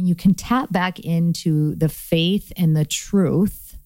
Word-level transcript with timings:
when 0.00 0.06
you 0.06 0.14
can 0.14 0.32
tap 0.32 0.72
back 0.72 0.98
into 0.98 1.74
the 1.74 1.90
faith 1.90 2.54
and 2.56 2.74
the 2.74 2.86
truth 2.86 3.76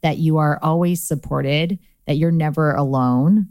that 0.00 0.16
you 0.16 0.38
are 0.38 0.60
always 0.62 1.02
supported, 1.02 1.76
that 2.06 2.14
you're 2.14 2.30
never 2.30 2.72
alone, 2.72 3.48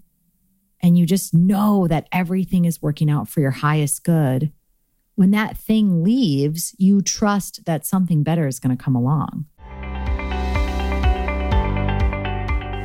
and 0.82 0.98
you 0.98 1.06
just 1.06 1.34
know 1.34 1.86
that 1.90 2.08
everything 2.14 2.64
is 2.64 2.82
working 2.82 3.12
out 3.12 3.28
for 3.28 3.42
your 3.42 3.52
highest 3.52 4.06
good, 4.06 4.54
when 5.16 5.32
that 5.32 5.58
thing 5.58 6.06
leaves, 6.06 6.74
you 6.78 7.02
trust 7.02 7.66
that 7.66 7.86
something 7.86 8.24
better 8.24 8.48
is 8.48 8.62
going 8.62 8.76
to 8.76 8.82
come 8.82 8.96
along. 8.96 9.46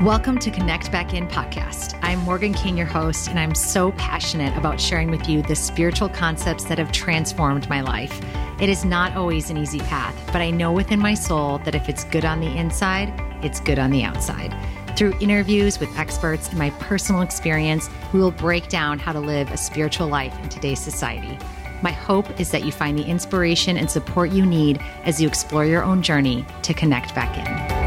Welcome 0.03 0.39
to 0.39 0.53
Connect 0.53 0.93
Back 0.93 1.13
In 1.13 1.27
podcast. 1.27 1.99
I'm 2.03 2.21
Morgan 2.21 2.55
King, 2.55 2.77
your 2.77 2.87
host, 2.87 3.29
and 3.29 3.37
I'm 3.37 3.53
so 3.53 3.91
passionate 3.93 4.57
about 4.57 4.81
sharing 4.81 5.11
with 5.11 5.29
you 5.29 5.43
the 5.43 5.57
spiritual 5.57 6.09
concepts 6.09 6.67
that 6.67 6.79
have 6.79 6.93
transformed 6.93 7.69
my 7.69 7.81
life. 7.81 8.21
It 8.61 8.69
is 8.69 8.85
not 8.85 9.17
always 9.17 9.51
an 9.51 9.57
easy 9.57 9.81
path, 9.81 10.15
but 10.27 10.37
I 10.37 10.51
know 10.51 10.73
within 10.73 11.01
my 11.01 11.15
soul 11.15 11.59
that 11.65 11.75
if 11.75 11.89
it's 11.89 12.05
good 12.05 12.25
on 12.25 12.39
the 12.39 12.47
inside, 12.47 13.13
it's 13.43 13.59
good 13.59 13.81
on 13.81 13.91
the 13.91 14.05
outside. 14.05 14.55
Through 14.97 15.15
interviews 15.19 15.81
with 15.81 15.99
experts 15.99 16.49
and 16.49 16.59
my 16.59 16.71
personal 16.79 17.23
experience, 17.23 17.91
we 18.13 18.21
will 18.21 18.31
break 18.31 18.69
down 18.69 19.01
how 19.01 19.13
to 19.13 19.21
live 19.21 19.51
a 19.51 19.57
spiritual 19.57 20.07
life 20.07 20.39
in 20.45 20.49
today's 20.49 20.79
society. 20.79 21.37
My 21.83 21.91
hope 21.91 22.39
is 22.39 22.53
that 22.53 22.65
you 22.65 22.71
find 22.71 22.97
the 22.97 23.05
inspiration 23.05 23.77
and 23.77 23.91
support 23.91 24.31
you 24.31 24.47
need 24.47 24.81
as 25.03 25.21
you 25.21 25.27
explore 25.27 25.65
your 25.65 25.83
own 25.83 26.03
journey 26.03 26.47
to 26.63 26.73
connect 26.73 27.17
back 27.17 27.37
in. 27.37 27.78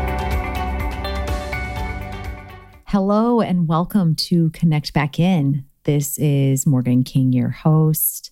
Hello 2.91 3.39
and 3.39 3.69
welcome 3.69 4.15
to 4.15 4.49
Connect 4.49 4.91
Back 4.91 5.17
In. 5.17 5.63
This 5.85 6.17
is 6.17 6.67
Morgan 6.67 7.05
King, 7.05 7.31
your 7.31 7.47
host. 7.47 8.31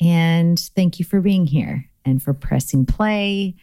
And 0.00 0.58
thank 0.74 0.98
you 0.98 1.04
for 1.04 1.20
being 1.20 1.46
here 1.46 1.88
and 2.04 2.20
for 2.20 2.34
pressing 2.34 2.86
play. 2.86 3.54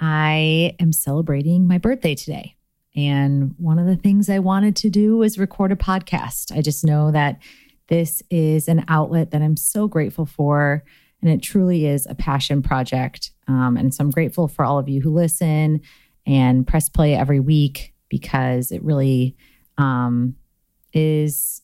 I 0.00 0.74
am 0.80 0.92
celebrating 0.92 1.68
my 1.68 1.78
birthday 1.78 2.16
today. 2.16 2.56
And 2.96 3.54
one 3.58 3.78
of 3.78 3.86
the 3.86 3.94
things 3.94 4.28
I 4.28 4.40
wanted 4.40 4.74
to 4.74 4.90
do 4.90 5.18
was 5.18 5.38
record 5.38 5.70
a 5.70 5.76
podcast. 5.76 6.50
I 6.50 6.62
just 6.62 6.84
know 6.84 7.12
that 7.12 7.38
this 7.86 8.24
is 8.28 8.66
an 8.66 8.84
outlet 8.88 9.30
that 9.30 9.40
I'm 9.40 9.56
so 9.56 9.86
grateful 9.86 10.26
for. 10.26 10.82
And 11.22 11.30
it 11.30 11.44
truly 11.44 11.86
is 11.86 12.08
a 12.10 12.16
passion 12.16 12.60
project. 12.60 13.30
Um, 13.46 13.76
and 13.76 13.94
so 13.94 14.02
I'm 14.02 14.10
grateful 14.10 14.48
for 14.48 14.64
all 14.64 14.80
of 14.80 14.88
you 14.88 15.00
who 15.00 15.14
listen 15.14 15.82
and 16.26 16.66
press 16.66 16.88
play 16.88 17.14
every 17.14 17.38
week 17.38 17.94
because 18.08 18.72
it 18.72 18.82
really 18.82 19.36
um, 19.80 20.36
is 20.92 21.62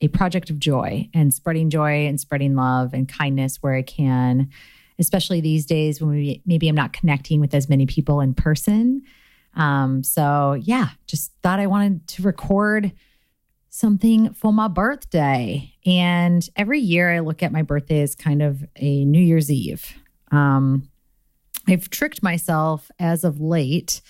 a 0.00 0.08
project 0.08 0.50
of 0.50 0.58
joy 0.58 1.08
and 1.14 1.32
spreading 1.32 1.70
joy 1.70 2.06
and 2.06 2.20
spreading 2.20 2.54
love 2.54 2.92
and 2.92 3.08
kindness 3.08 3.62
where 3.62 3.74
I 3.74 3.82
can, 3.82 4.50
especially 4.98 5.40
these 5.40 5.64
days 5.64 6.00
when 6.00 6.10
we, 6.10 6.42
maybe 6.44 6.68
I'm 6.68 6.74
not 6.74 6.92
connecting 6.92 7.40
with 7.40 7.54
as 7.54 7.68
many 7.68 7.86
people 7.86 8.20
in 8.20 8.34
person. 8.34 9.02
Um, 9.56 10.02
so, 10.02 10.54
yeah, 10.60 10.90
just 11.06 11.32
thought 11.42 11.60
I 11.60 11.66
wanted 11.66 12.06
to 12.08 12.22
record 12.22 12.92
something 13.70 14.34
for 14.34 14.52
my 14.52 14.68
birthday. 14.68 15.72
And 15.86 16.46
every 16.56 16.80
year 16.80 17.12
I 17.12 17.20
look 17.20 17.42
at 17.42 17.52
my 17.52 17.62
birthday 17.62 18.02
as 18.02 18.14
kind 18.14 18.42
of 18.42 18.64
a 18.76 19.04
New 19.04 19.22
Year's 19.22 19.50
Eve. 19.50 19.96
Um, 20.30 20.88
I've 21.66 21.88
tricked 21.88 22.22
myself 22.22 22.90
as 22.98 23.24
of 23.24 23.40
late 23.40 24.02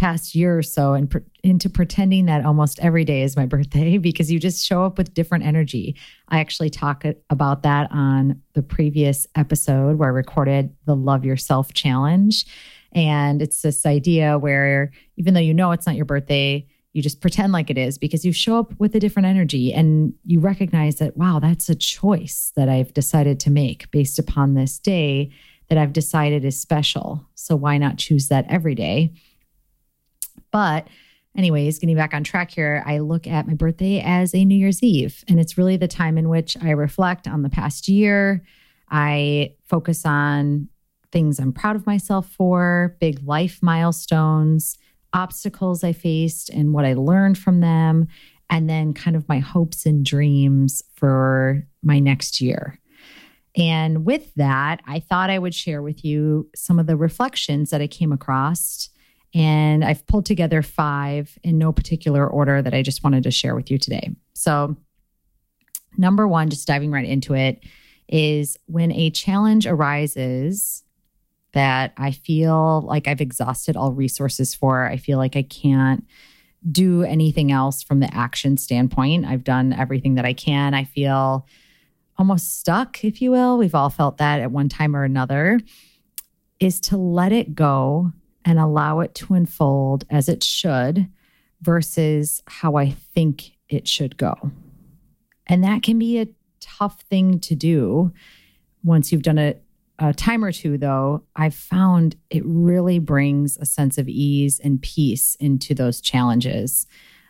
past 0.00 0.34
year 0.34 0.56
or 0.56 0.62
so 0.62 0.94
and 0.94 1.10
pre- 1.10 1.20
into 1.44 1.68
pretending 1.68 2.24
that 2.24 2.46
almost 2.46 2.78
every 2.78 3.04
day 3.04 3.20
is 3.20 3.36
my 3.36 3.44
birthday 3.54 3.98
because 3.98 4.32
you 4.32 4.40
just 4.40 4.66
show 4.66 4.82
up 4.82 4.96
with 4.96 5.12
different 5.12 5.44
energy. 5.44 5.94
I 6.28 6.40
actually 6.40 6.70
talk 6.70 7.04
about 7.28 7.64
that 7.64 7.92
on 7.92 8.40
the 8.54 8.62
previous 8.62 9.26
episode 9.34 9.98
where 9.98 10.08
I 10.08 10.12
recorded 10.12 10.74
the 10.86 10.96
Love 10.96 11.26
Yourself 11.26 11.74
Challenge. 11.74 12.46
And 12.92 13.42
it's 13.42 13.60
this 13.60 13.84
idea 13.84 14.38
where 14.38 14.90
even 15.18 15.34
though 15.34 15.40
you 15.40 15.52
know 15.52 15.70
it's 15.72 15.86
not 15.86 15.96
your 15.96 16.06
birthday, 16.06 16.66
you 16.94 17.02
just 17.02 17.20
pretend 17.20 17.52
like 17.52 17.68
it 17.68 17.76
is 17.76 17.98
because 17.98 18.24
you 18.24 18.32
show 18.32 18.58
up 18.58 18.72
with 18.80 18.94
a 18.94 19.00
different 19.00 19.26
energy 19.26 19.70
and 19.70 20.14
you 20.24 20.40
recognize 20.40 20.96
that, 20.96 21.14
wow, 21.18 21.40
that's 21.40 21.68
a 21.68 21.74
choice 21.74 22.52
that 22.56 22.70
I've 22.70 22.94
decided 22.94 23.38
to 23.40 23.50
make 23.50 23.90
based 23.90 24.18
upon 24.18 24.54
this 24.54 24.78
day 24.78 25.30
that 25.68 25.76
I've 25.76 25.92
decided 25.92 26.42
is 26.42 26.58
special. 26.58 27.28
So 27.34 27.54
why 27.54 27.76
not 27.76 27.98
choose 27.98 28.28
that 28.28 28.46
every 28.48 28.74
day? 28.74 29.12
But, 30.50 30.88
anyways, 31.36 31.78
getting 31.78 31.96
back 31.96 32.14
on 32.14 32.24
track 32.24 32.50
here, 32.50 32.82
I 32.86 32.98
look 32.98 33.26
at 33.26 33.46
my 33.46 33.54
birthday 33.54 34.00
as 34.00 34.34
a 34.34 34.44
New 34.44 34.56
Year's 34.56 34.82
Eve. 34.82 35.24
And 35.28 35.38
it's 35.38 35.56
really 35.58 35.76
the 35.76 35.88
time 35.88 36.18
in 36.18 36.28
which 36.28 36.56
I 36.62 36.70
reflect 36.70 37.28
on 37.28 37.42
the 37.42 37.50
past 37.50 37.88
year. 37.88 38.42
I 38.90 39.54
focus 39.66 40.04
on 40.04 40.68
things 41.12 41.38
I'm 41.38 41.52
proud 41.52 41.76
of 41.76 41.86
myself 41.86 42.28
for, 42.30 42.96
big 43.00 43.22
life 43.24 43.58
milestones, 43.62 44.78
obstacles 45.12 45.82
I 45.82 45.92
faced, 45.92 46.50
and 46.50 46.72
what 46.72 46.84
I 46.84 46.94
learned 46.94 47.38
from 47.38 47.60
them. 47.60 48.08
And 48.48 48.68
then 48.68 48.94
kind 48.94 49.16
of 49.16 49.28
my 49.28 49.38
hopes 49.38 49.86
and 49.86 50.04
dreams 50.04 50.82
for 50.96 51.64
my 51.82 52.00
next 52.00 52.40
year. 52.40 52.80
And 53.56 54.04
with 54.04 54.34
that, 54.34 54.80
I 54.86 55.00
thought 55.00 55.30
I 55.30 55.38
would 55.38 55.54
share 55.54 55.82
with 55.82 56.04
you 56.04 56.48
some 56.54 56.78
of 56.78 56.86
the 56.86 56.96
reflections 56.96 57.70
that 57.70 57.80
I 57.80 57.86
came 57.86 58.12
across 58.12 58.88
and 59.34 59.84
I've 59.84 60.06
pulled 60.06 60.26
together 60.26 60.62
five 60.62 61.38
in 61.42 61.58
no 61.58 61.72
particular 61.72 62.26
order 62.26 62.62
that 62.62 62.74
I 62.74 62.82
just 62.82 63.04
wanted 63.04 63.22
to 63.24 63.30
share 63.30 63.54
with 63.54 63.70
you 63.70 63.78
today. 63.78 64.10
So, 64.34 64.76
number 65.96 66.26
one, 66.26 66.50
just 66.50 66.66
diving 66.66 66.90
right 66.90 67.04
into 67.04 67.34
it, 67.34 67.64
is 68.08 68.56
when 68.66 68.90
a 68.92 69.10
challenge 69.10 69.66
arises 69.66 70.82
that 71.52 71.92
I 71.96 72.12
feel 72.12 72.82
like 72.82 73.08
I've 73.08 73.20
exhausted 73.20 73.76
all 73.76 73.92
resources 73.92 74.54
for, 74.54 74.86
I 74.86 74.96
feel 74.96 75.18
like 75.18 75.36
I 75.36 75.42
can't 75.42 76.04
do 76.70 77.02
anything 77.02 77.50
else 77.50 77.82
from 77.82 78.00
the 78.00 78.14
action 78.14 78.56
standpoint. 78.56 79.24
I've 79.24 79.44
done 79.44 79.72
everything 79.72 80.16
that 80.16 80.24
I 80.24 80.32
can. 80.32 80.74
I 80.74 80.84
feel 80.84 81.46
almost 82.18 82.58
stuck, 82.58 83.02
if 83.02 83.22
you 83.22 83.30
will. 83.30 83.56
We've 83.58 83.74
all 83.74 83.90
felt 83.90 84.18
that 84.18 84.40
at 84.40 84.52
one 84.52 84.68
time 84.68 84.94
or 84.94 85.04
another, 85.04 85.58
is 86.58 86.78
to 86.80 86.96
let 86.96 87.32
it 87.32 87.54
go 87.54 88.12
and 88.44 88.58
allow 88.58 89.00
it 89.00 89.14
to 89.16 89.34
unfold 89.34 90.04
as 90.10 90.28
it 90.28 90.42
should 90.42 91.08
versus 91.60 92.42
how 92.46 92.76
I 92.76 92.90
think 92.90 93.52
it 93.68 93.86
should 93.86 94.16
go. 94.16 94.34
And 95.46 95.64
that 95.64 95.82
can 95.82 95.98
be 95.98 96.18
a 96.18 96.28
tough 96.60 97.02
thing 97.02 97.40
to 97.40 97.54
do 97.54 98.12
once 98.82 99.12
you've 99.12 99.22
done 99.22 99.38
it 99.38 99.62
a 100.00 100.14
time 100.14 100.42
or 100.44 100.50
two, 100.50 100.78
though. 100.78 101.22
I've 101.36 101.54
found 101.54 102.16
it 102.30 102.42
really 102.44 102.98
brings 102.98 103.58
a 103.58 103.66
sense 103.66 103.98
of 103.98 104.08
ease 104.08 104.58
and 104.58 104.80
peace 104.80 105.36
into 105.38 105.74
those 105.74 106.00
challenges. 106.00 106.86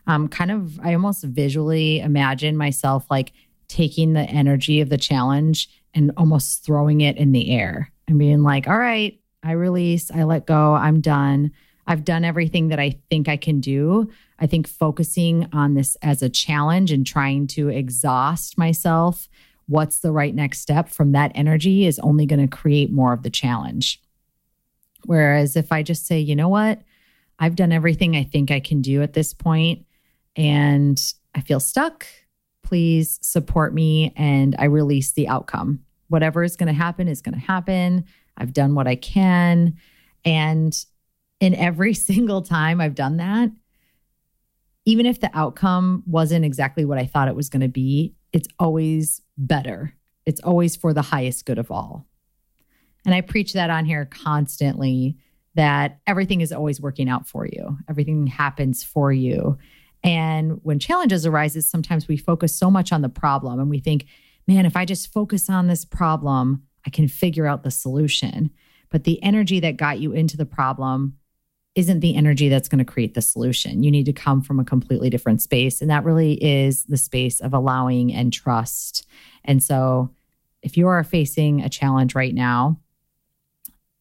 Um, 0.06 0.28
kind 0.28 0.50
of, 0.50 0.78
I 0.80 0.94
almost 0.94 1.24
visually 1.24 2.00
imagine 2.00 2.56
myself 2.56 3.06
like 3.10 3.32
taking 3.68 4.12
the 4.12 4.22
energy 4.22 4.80
of 4.80 4.88
the 4.88 4.98
challenge 4.98 5.68
and 5.94 6.12
almost 6.16 6.64
throwing 6.64 7.00
it 7.00 7.16
in 7.16 7.32
the 7.32 7.50
air 7.50 7.92
and 8.06 8.18
being 8.18 8.42
like, 8.42 8.68
all 8.68 8.78
right, 8.78 9.19
I 9.42 9.52
release, 9.52 10.10
I 10.10 10.24
let 10.24 10.46
go, 10.46 10.74
I'm 10.74 11.00
done. 11.00 11.52
I've 11.86 12.04
done 12.04 12.24
everything 12.24 12.68
that 12.68 12.78
I 12.78 12.98
think 13.08 13.28
I 13.28 13.36
can 13.36 13.60
do. 13.60 14.10
I 14.38 14.46
think 14.46 14.68
focusing 14.68 15.48
on 15.52 15.74
this 15.74 15.96
as 16.02 16.22
a 16.22 16.28
challenge 16.28 16.92
and 16.92 17.06
trying 17.06 17.46
to 17.48 17.68
exhaust 17.68 18.56
myself, 18.56 19.28
what's 19.66 20.00
the 20.00 20.12
right 20.12 20.34
next 20.34 20.60
step 20.60 20.88
from 20.88 21.12
that 21.12 21.32
energy 21.34 21.86
is 21.86 21.98
only 22.00 22.26
going 22.26 22.40
to 22.40 22.56
create 22.56 22.92
more 22.92 23.12
of 23.12 23.22
the 23.22 23.30
challenge. 23.30 24.00
Whereas 25.04 25.56
if 25.56 25.72
I 25.72 25.82
just 25.82 26.06
say, 26.06 26.20
you 26.20 26.36
know 26.36 26.48
what, 26.48 26.80
I've 27.38 27.56
done 27.56 27.72
everything 27.72 28.16
I 28.16 28.24
think 28.24 28.50
I 28.50 28.60
can 28.60 28.82
do 28.82 29.02
at 29.02 29.14
this 29.14 29.32
point 29.32 29.86
and 30.36 31.00
I 31.34 31.40
feel 31.40 31.60
stuck, 31.60 32.06
please 32.62 33.18
support 33.22 33.72
me 33.74 34.12
and 34.16 34.54
I 34.58 34.66
release 34.66 35.12
the 35.12 35.28
outcome. 35.28 35.80
Whatever 36.08 36.42
is 36.42 36.56
going 36.56 36.66
to 36.66 36.72
happen 36.72 37.08
is 37.08 37.22
going 37.22 37.34
to 37.34 37.40
happen. 37.40 38.04
I've 38.40 38.52
done 38.52 38.74
what 38.74 38.86
I 38.86 38.96
can. 38.96 39.76
And 40.24 40.76
in 41.40 41.54
every 41.54 41.94
single 42.08 42.42
time 42.42 42.80
I've 42.80 42.94
done 42.94 43.18
that, 43.18 43.50
even 44.86 45.06
if 45.06 45.20
the 45.20 45.30
outcome 45.34 46.02
wasn't 46.06 46.44
exactly 46.44 46.84
what 46.84 46.98
I 46.98 47.06
thought 47.06 47.28
it 47.28 47.36
was 47.36 47.48
going 47.48 47.60
to 47.60 47.68
be, 47.68 48.14
it's 48.32 48.48
always 48.58 49.20
better. 49.36 49.94
It's 50.26 50.40
always 50.40 50.74
for 50.74 50.92
the 50.94 51.02
highest 51.02 51.44
good 51.44 51.58
of 51.58 51.70
all. 51.70 52.06
And 53.04 53.14
I 53.14 53.20
preach 53.20 53.52
that 53.52 53.70
on 53.70 53.84
here 53.84 54.04
constantly 54.06 55.16
that 55.54 55.98
everything 56.06 56.40
is 56.40 56.52
always 56.52 56.80
working 56.80 57.08
out 57.08 57.28
for 57.28 57.46
you, 57.46 57.76
everything 57.88 58.26
happens 58.26 58.82
for 58.84 59.12
you. 59.12 59.58
And 60.02 60.60
when 60.62 60.78
challenges 60.78 61.26
arises, 61.26 61.68
sometimes 61.68 62.08
we 62.08 62.16
focus 62.16 62.56
so 62.56 62.70
much 62.70 62.92
on 62.92 63.02
the 63.02 63.08
problem 63.08 63.60
and 63.60 63.68
we 63.68 63.80
think, 63.80 64.06
man, 64.46 64.64
if 64.64 64.76
I 64.76 64.84
just 64.84 65.12
focus 65.12 65.50
on 65.50 65.66
this 65.66 65.84
problem, 65.84 66.62
I 66.86 66.90
can 66.90 67.08
figure 67.08 67.46
out 67.46 67.62
the 67.62 67.70
solution. 67.70 68.50
But 68.90 69.04
the 69.04 69.22
energy 69.22 69.60
that 69.60 69.76
got 69.76 70.00
you 70.00 70.12
into 70.12 70.36
the 70.36 70.46
problem 70.46 71.16
isn't 71.74 72.00
the 72.00 72.16
energy 72.16 72.48
that's 72.48 72.68
going 72.68 72.84
to 72.84 72.92
create 72.92 73.14
the 73.14 73.22
solution. 73.22 73.82
You 73.82 73.90
need 73.90 74.06
to 74.06 74.12
come 74.12 74.42
from 74.42 74.58
a 74.58 74.64
completely 74.64 75.08
different 75.08 75.40
space. 75.40 75.80
And 75.80 75.90
that 75.90 76.04
really 76.04 76.32
is 76.42 76.84
the 76.84 76.96
space 76.96 77.40
of 77.40 77.54
allowing 77.54 78.12
and 78.12 78.32
trust. 78.32 79.06
And 79.44 79.62
so, 79.62 80.10
if 80.62 80.76
you 80.76 80.88
are 80.88 81.02
facing 81.04 81.62
a 81.62 81.70
challenge 81.70 82.14
right 82.14 82.34
now, 82.34 82.78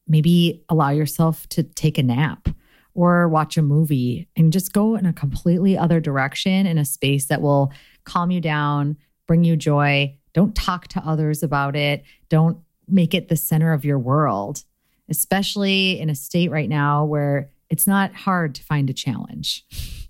maybe 0.08 0.62
allow 0.68 0.90
yourself 0.90 1.48
to 1.50 1.64
take 1.64 1.98
a 1.98 2.04
nap 2.04 2.50
or 2.94 3.30
watch 3.30 3.56
a 3.56 3.62
movie 3.62 4.28
and 4.36 4.52
just 4.52 4.74
go 4.74 4.96
in 4.96 5.06
a 5.06 5.14
completely 5.14 5.78
other 5.78 6.02
direction 6.02 6.66
in 6.66 6.78
a 6.78 6.84
space 6.84 7.28
that 7.28 7.42
will 7.42 7.72
calm 8.04 8.30
you 8.30 8.42
down, 8.42 8.98
bring 9.26 9.46
you 9.46 9.56
joy. 9.56 10.14
Don't 10.34 10.54
talk 10.54 10.90
to 10.90 11.00
others 11.06 11.44
about 11.44 11.78
it. 11.78 12.04
Don't 12.28 12.58
make 12.92 13.14
it 13.14 13.30
the 13.30 13.36
center 13.36 13.74
of 13.74 13.86
your 13.86 14.00
world, 14.00 14.64
especially 15.10 16.00
in 16.00 16.10
a 16.10 16.16
state 16.16 16.52
right 16.52 16.70
now 16.70 17.06
where 17.06 17.52
it's 17.70 17.88
not 17.88 18.14
hard 18.14 18.56
to 18.56 18.64
find 18.64 18.90
a 18.90 18.94
challenge. 18.94 19.66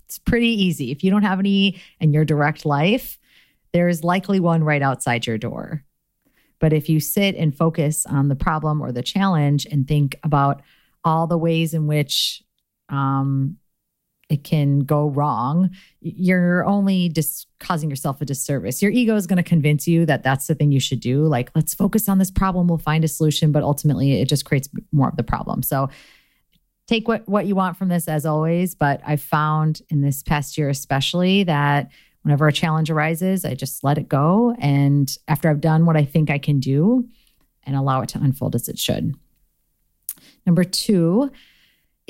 It's 0.06 0.18
pretty 0.18 0.48
easy. 0.48 0.90
If 0.90 1.04
you 1.04 1.10
don't 1.12 1.22
have 1.22 1.38
any 1.38 1.80
in 2.00 2.12
your 2.12 2.24
direct 2.24 2.66
life, 2.66 3.16
there's 3.72 4.02
likely 4.02 4.40
one 4.40 4.64
right 4.64 4.82
outside 4.82 5.24
your 5.24 5.38
door. 5.38 5.84
But 6.58 6.72
if 6.72 6.88
you 6.88 6.98
sit 6.98 7.36
and 7.36 7.56
focus 7.56 8.06
on 8.06 8.26
the 8.26 8.34
problem 8.34 8.82
or 8.82 8.90
the 8.90 9.04
challenge 9.04 9.66
and 9.66 9.86
think 9.86 10.18
about 10.24 10.62
all 11.04 11.28
the 11.28 11.38
ways 11.38 11.74
in 11.74 11.86
which 11.86 12.42
um, 12.88 13.56
it 14.30 14.44
can 14.44 14.80
go 14.80 15.08
wrong, 15.08 15.70
you're 16.00 16.64
only 16.64 17.08
just 17.08 17.48
causing 17.58 17.90
yourself 17.90 18.20
a 18.20 18.24
disservice. 18.24 18.80
Your 18.80 18.92
ego 18.92 19.16
is 19.16 19.26
going 19.26 19.38
to 19.38 19.42
convince 19.42 19.88
you 19.88 20.06
that 20.06 20.22
that's 20.22 20.46
the 20.46 20.54
thing 20.54 20.70
you 20.70 20.78
should 20.78 21.00
do. 21.00 21.24
Like, 21.24 21.50
let's 21.56 21.74
focus 21.74 22.08
on 22.08 22.18
this 22.18 22.30
problem, 22.30 22.68
we'll 22.68 22.78
find 22.78 23.02
a 23.04 23.08
solution. 23.08 23.50
But 23.50 23.64
ultimately, 23.64 24.20
it 24.20 24.28
just 24.28 24.44
creates 24.44 24.68
more 24.92 25.08
of 25.08 25.16
the 25.16 25.24
problem. 25.24 25.64
So, 25.64 25.90
take 26.86 27.08
what, 27.08 27.28
what 27.28 27.46
you 27.46 27.56
want 27.56 27.76
from 27.76 27.88
this 27.88 28.06
as 28.06 28.24
always. 28.24 28.76
But 28.76 29.00
I 29.04 29.16
found 29.16 29.82
in 29.90 30.00
this 30.00 30.22
past 30.22 30.56
year, 30.56 30.68
especially, 30.68 31.42
that 31.44 31.90
whenever 32.22 32.46
a 32.46 32.52
challenge 32.52 32.88
arises, 32.88 33.44
I 33.44 33.54
just 33.54 33.82
let 33.82 33.98
it 33.98 34.08
go. 34.08 34.54
And 34.60 35.12
after 35.26 35.50
I've 35.50 35.60
done 35.60 35.86
what 35.86 35.96
I 35.96 36.04
think 36.04 36.30
I 36.30 36.38
can 36.38 36.60
do 36.60 37.08
and 37.64 37.74
allow 37.74 38.00
it 38.02 38.10
to 38.10 38.18
unfold 38.18 38.54
as 38.54 38.68
it 38.68 38.78
should. 38.78 39.14
Number 40.46 40.62
two 40.62 41.30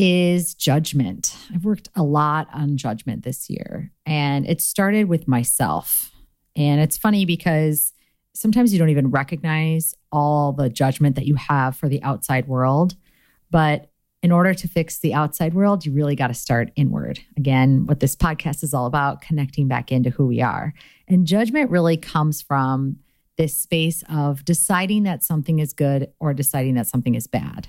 is 0.01 0.55
judgment. 0.55 1.37
I've 1.55 1.65
worked 1.65 1.91
a 1.95 2.03
lot 2.03 2.49
on 2.55 2.79
judgment 2.79 3.23
this 3.23 3.51
year, 3.51 3.93
and 4.07 4.47
it 4.47 4.63
started 4.63 5.09
with 5.09 5.29
myself. 5.29 6.11
And 6.57 6.81
it's 6.81 6.97
funny 6.97 7.27
because 7.27 7.93
sometimes 8.35 8.73
you 8.73 8.79
don't 8.79 8.89
even 8.89 9.11
recognize 9.11 9.95
all 10.11 10.53
the 10.53 10.71
judgment 10.71 11.17
that 11.17 11.27
you 11.27 11.35
have 11.35 11.77
for 11.77 11.89
the 11.89 12.03
outside 12.03 12.49
world. 12.49 12.97
But 13.51 13.91
in 14.23 14.33
order 14.33 14.55
to 14.55 14.69
fix 14.69 14.99
the 15.01 15.13
outside 15.13 15.53
world, 15.53 15.85
you 15.85 15.93
really 15.93 16.17
got 16.17 16.29
to 16.29 16.35
start 16.35 16.73
inward. 16.77 17.21
Again, 17.37 17.85
what 17.87 18.01
this 18.01 18.17
podcast 18.17 18.63
is 18.63 18.73
all 18.73 18.87
about, 18.87 19.21
connecting 19.21 19.69
back 19.69 19.93
into 19.93 20.09
who 20.09 20.27
we 20.27 20.41
are. 20.41 20.73
And 21.09 21.27
judgment 21.27 21.71
really 21.71 21.99
comes 21.99 22.41
from 22.41 22.97
this 23.37 23.59
space 23.61 24.03
of 24.09 24.45
deciding 24.47 25.03
that 25.03 25.23
something 25.23 25.59
is 25.59 25.75
good 25.75 26.11
or 26.21 26.33
deciding 26.33 26.75
that 26.75 26.87
something 26.87 27.15
is 27.15 27.27
bad. 27.27 27.69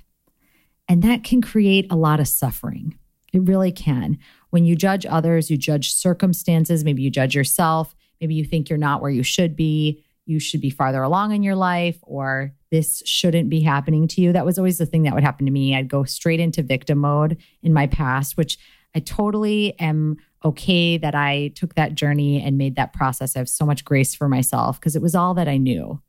And 0.87 1.01
that 1.03 1.23
can 1.23 1.41
create 1.41 1.87
a 1.89 1.95
lot 1.95 2.19
of 2.19 2.27
suffering. 2.27 2.97
It 3.33 3.43
really 3.43 3.71
can. 3.71 4.19
When 4.49 4.65
you 4.65 4.75
judge 4.75 5.05
others, 5.05 5.49
you 5.49 5.57
judge 5.57 5.93
circumstances, 5.93 6.83
maybe 6.83 7.01
you 7.01 7.09
judge 7.09 7.33
yourself, 7.33 7.95
maybe 8.19 8.35
you 8.35 8.43
think 8.43 8.69
you're 8.69 8.77
not 8.77 9.01
where 9.01 9.11
you 9.11 9.23
should 9.23 9.55
be, 9.55 10.03
you 10.25 10.39
should 10.39 10.61
be 10.61 10.69
farther 10.69 11.01
along 11.01 11.33
in 11.33 11.43
your 11.43 11.55
life, 11.55 11.97
or 12.03 12.53
this 12.69 13.01
shouldn't 13.05 13.49
be 13.49 13.61
happening 13.61 14.07
to 14.09 14.21
you. 14.21 14.33
That 14.33 14.45
was 14.45 14.57
always 14.57 14.77
the 14.77 14.85
thing 14.85 15.03
that 15.03 15.13
would 15.13 15.23
happen 15.23 15.45
to 15.45 15.51
me. 15.51 15.75
I'd 15.75 15.87
go 15.87 16.03
straight 16.03 16.39
into 16.39 16.61
victim 16.61 16.99
mode 16.99 17.37
in 17.63 17.73
my 17.73 17.87
past, 17.87 18.37
which 18.37 18.57
I 18.95 18.99
totally 18.99 19.79
am 19.79 20.17
okay 20.43 20.97
that 20.97 21.15
I 21.15 21.51
took 21.55 21.75
that 21.75 21.95
journey 21.95 22.41
and 22.41 22.57
made 22.57 22.75
that 22.75 22.93
process. 22.93 23.35
I 23.35 23.39
have 23.39 23.49
so 23.49 23.65
much 23.65 23.85
grace 23.85 24.13
for 24.13 24.27
myself 24.27 24.79
because 24.79 24.95
it 24.95 25.01
was 25.01 25.15
all 25.15 25.33
that 25.35 25.47
I 25.47 25.57
knew. 25.57 26.01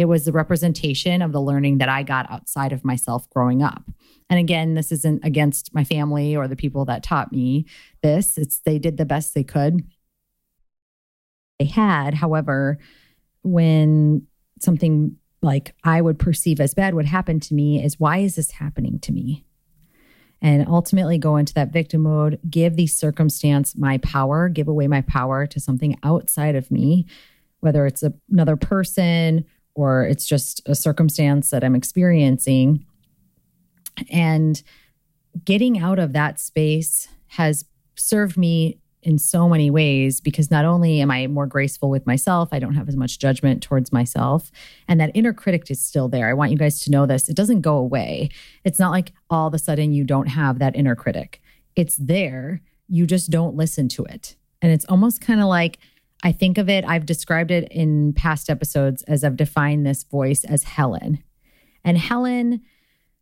It 0.00 0.08
was 0.08 0.24
the 0.24 0.32
representation 0.32 1.20
of 1.20 1.32
the 1.32 1.42
learning 1.42 1.76
that 1.76 1.90
I 1.90 2.02
got 2.02 2.30
outside 2.30 2.72
of 2.72 2.86
myself 2.86 3.28
growing 3.28 3.62
up. 3.62 3.84
And 4.30 4.40
again, 4.40 4.72
this 4.72 4.92
isn't 4.92 5.22
against 5.26 5.74
my 5.74 5.84
family 5.84 6.34
or 6.34 6.48
the 6.48 6.56
people 6.56 6.86
that 6.86 7.02
taught 7.02 7.32
me 7.32 7.66
this. 8.02 8.38
It's 8.38 8.60
they 8.60 8.78
did 8.78 8.96
the 8.96 9.04
best 9.04 9.34
they 9.34 9.44
could. 9.44 9.82
They 11.58 11.66
had, 11.66 12.14
however, 12.14 12.78
when 13.42 14.26
something 14.58 15.18
like 15.42 15.74
I 15.84 16.00
would 16.00 16.18
perceive 16.18 16.60
as 16.60 16.72
bad 16.72 16.94
would 16.94 17.04
happen 17.04 17.38
to 17.38 17.54
me 17.54 17.84
is 17.84 18.00
why 18.00 18.18
is 18.18 18.36
this 18.36 18.52
happening 18.52 19.00
to 19.00 19.12
me? 19.12 19.44
And 20.40 20.66
ultimately 20.66 21.18
go 21.18 21.36
into 21.36 21.52
that 21.52 21.74
victim 21.74 22.04
mode, 22.04 22.40
give 22.48 22.76
the 22.76 22.86
circumstance 22.86 23.76
my 23.76 23.98
power, 23.98 24.48
give 24.48 24.66
away 24.66 24.86
my 24.86 25.02
power 25.02 25.46
to 25.48 25.60
something 25.60 25.98
outside 26.02 26.56
of 26.56 26.70
me, 26.70 27.04
whether 27.58 27.84
it's 27.84 28.02
a, 28.02 28.14
another 28.30 28.56
person 28.56 29.44
or 29.74 30.04
it's 30.04 30.26
just 30.26 30.60
a 30.66 30.74
circumstance 30.74 31.50
that 31.50 31.64
I'm 31.64 31.74
experiencing. 31.74 32.84
And 34.10 34.62
getting 35.44 35.78
out 35.78 35.98
of 35.98 36.12
that 36.12 36.40
space 36.40 37.08
has 37.28 37.64
served 37.96 38.36
me 38.36 38.78
in 39.02 39.18
so 39.18 39.48
many 39.48 39.70
ways 39.70 40.20
because 40.20 40.50
not 40.50 40.64
only 40.64 41.00
am 41.00 41.10
I 41.10 41.26
more 41.26 41.46
graceful 41.46 41.88
with 41.88 42.06
myself, 42.06 42.50
I 42.52 42.58
don't 42.58 42.74
have 42.74 42.88
as 42.88 42.96
much 42.96 43.18
judgment 43.18 43.62
towards 43.62 43.92
myself. 43.92 44.50
And 44.88 45.00
that 45.00 45.10
inner 45.14 45.32
critic 45.32 45.70
is 45.70 45.80
still 45.80 46.08
there. 46.08 46.28
I 46.28 46.34
want 46.34 46.50
you 46.50 46.58
guys 46.58 46.80
to 46.80 46.90
know 46.90 47.06
this. 47.06 47.28
It 47.28 47.36
doesn't 47.36 47.62
go 47.62 47.76
away. 47.76 48.28
It's 48.64 48.78
not 48.78 48.90
like 48.90 49.12
all 49.30 49.46
of 49.46 49.54
a 49.54 49.58
sudden 49.58 49.92
you 49.92 50.04
don't 50.04 50.26
have 50.26 50.58
that 50.58 50.76
inner 50.76 50.94
critic, 50.94 51.40
it's 51.76 51.96
there. 51.96 52.60
You 52.88 53.06
just 53.06 53.30
don't 53.30 53.54
listen 53.54 53.88
to 53.90 54.04
it. 54.04 54.36
And 54.60 54.72
it's 54.72 54.84
almost 54.86 55.20
kind 55.20 55.40
of 55.40 55.46
like, 55.46 55.78
I 56.22 56.32
think 56.32 56.58
of 56.58 56.68
it, 56.68 56.84
I've 56.84 57.06
described 57.06 57.50
it 57.50 57.68
in 57.70 58.12
past 58.12 58.50
episodes 58.50 59.02
as 59.04 59.24
I've 59.24 59.36
defined 59.36 59.86
this 59.86 60.04
voice 60.04 60.44
as 60.44 60.64
Helen. 60.64 61.22
And 61.84 61.96
Helen 61.96 62.60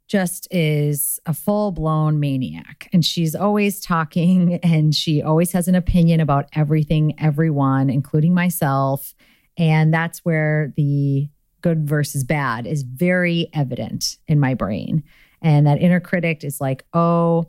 just 0.08 0.48
is 0.50 1.20
a 1.26 1.34
full 1.34 1.70
blown 1.70 2.18
maniac. 2.18 2.88
And 2.92 3.04
she's 3.04 3.34
always 3.34 3.80
talking 3.80 4.54
and 4.62 4.94
she 4.94 5.22
always 5.22 5.52
has 5.52 5.68
an 5.68 5.74
opinion 5.74 6.20
about 6.20 6.46
everything, 6.54 7.14
everyone, 7.18 7.90
including 7.90 8.34
myself. 8.34 9.14
And 9.56 9.92
that's 9.92 10.24
where 10.24 10.72
the 10.76 11.28
good 11.60 11.88
versus 11.88 12.24
bad 12.24 12.66
is 12.66 12.82
very 12.82 13.48
evident 13.52 14.16
in 14.26 14.40
my 14.40 14.54
brain. 14.54 15.02
And 15.42 15.66
that 15.66 15.80
inner 15.80 16.00
critic 16.00 16.42
is 16.42 16.60
like, 16.60 16.84
oh, 16.92 17.46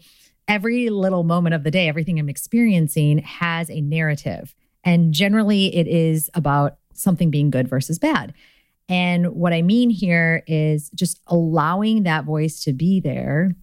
every 0.48 0.90
little 0.90 1.24
moment 1.24 1.56
of 1.56 1.64
the 1.64 1.72
day, 1.72 1.88
everything 1.88 2.20
I'm 2.20 2.30
experiencing 2.30 3.20
has 3.20 3.70
a 3.70 3.82
narrative. 3.82 4.54
And 4.84 5.14
generally, 5.14 5.76
it 5.76 5.88
is 5.88 6.30
about 6.34 6.78
something 6.94 7.30
being 7.30 7.50
good 7.50 7.68
versus 7.68 8.00
bad. 8.00 8.34
And 8.88 9.28
what 9.34 9.54
I 9.54 9.62
mean 9.62 9.90
here 9.90 10.44
is 10.48 10.90
just 10.96 11.22
allowing 11.28 12.04
that 12.04 12.26
voice 12.26 12.64
to 12.64 12.74
be 12.74 13.00
there 13.00 13.56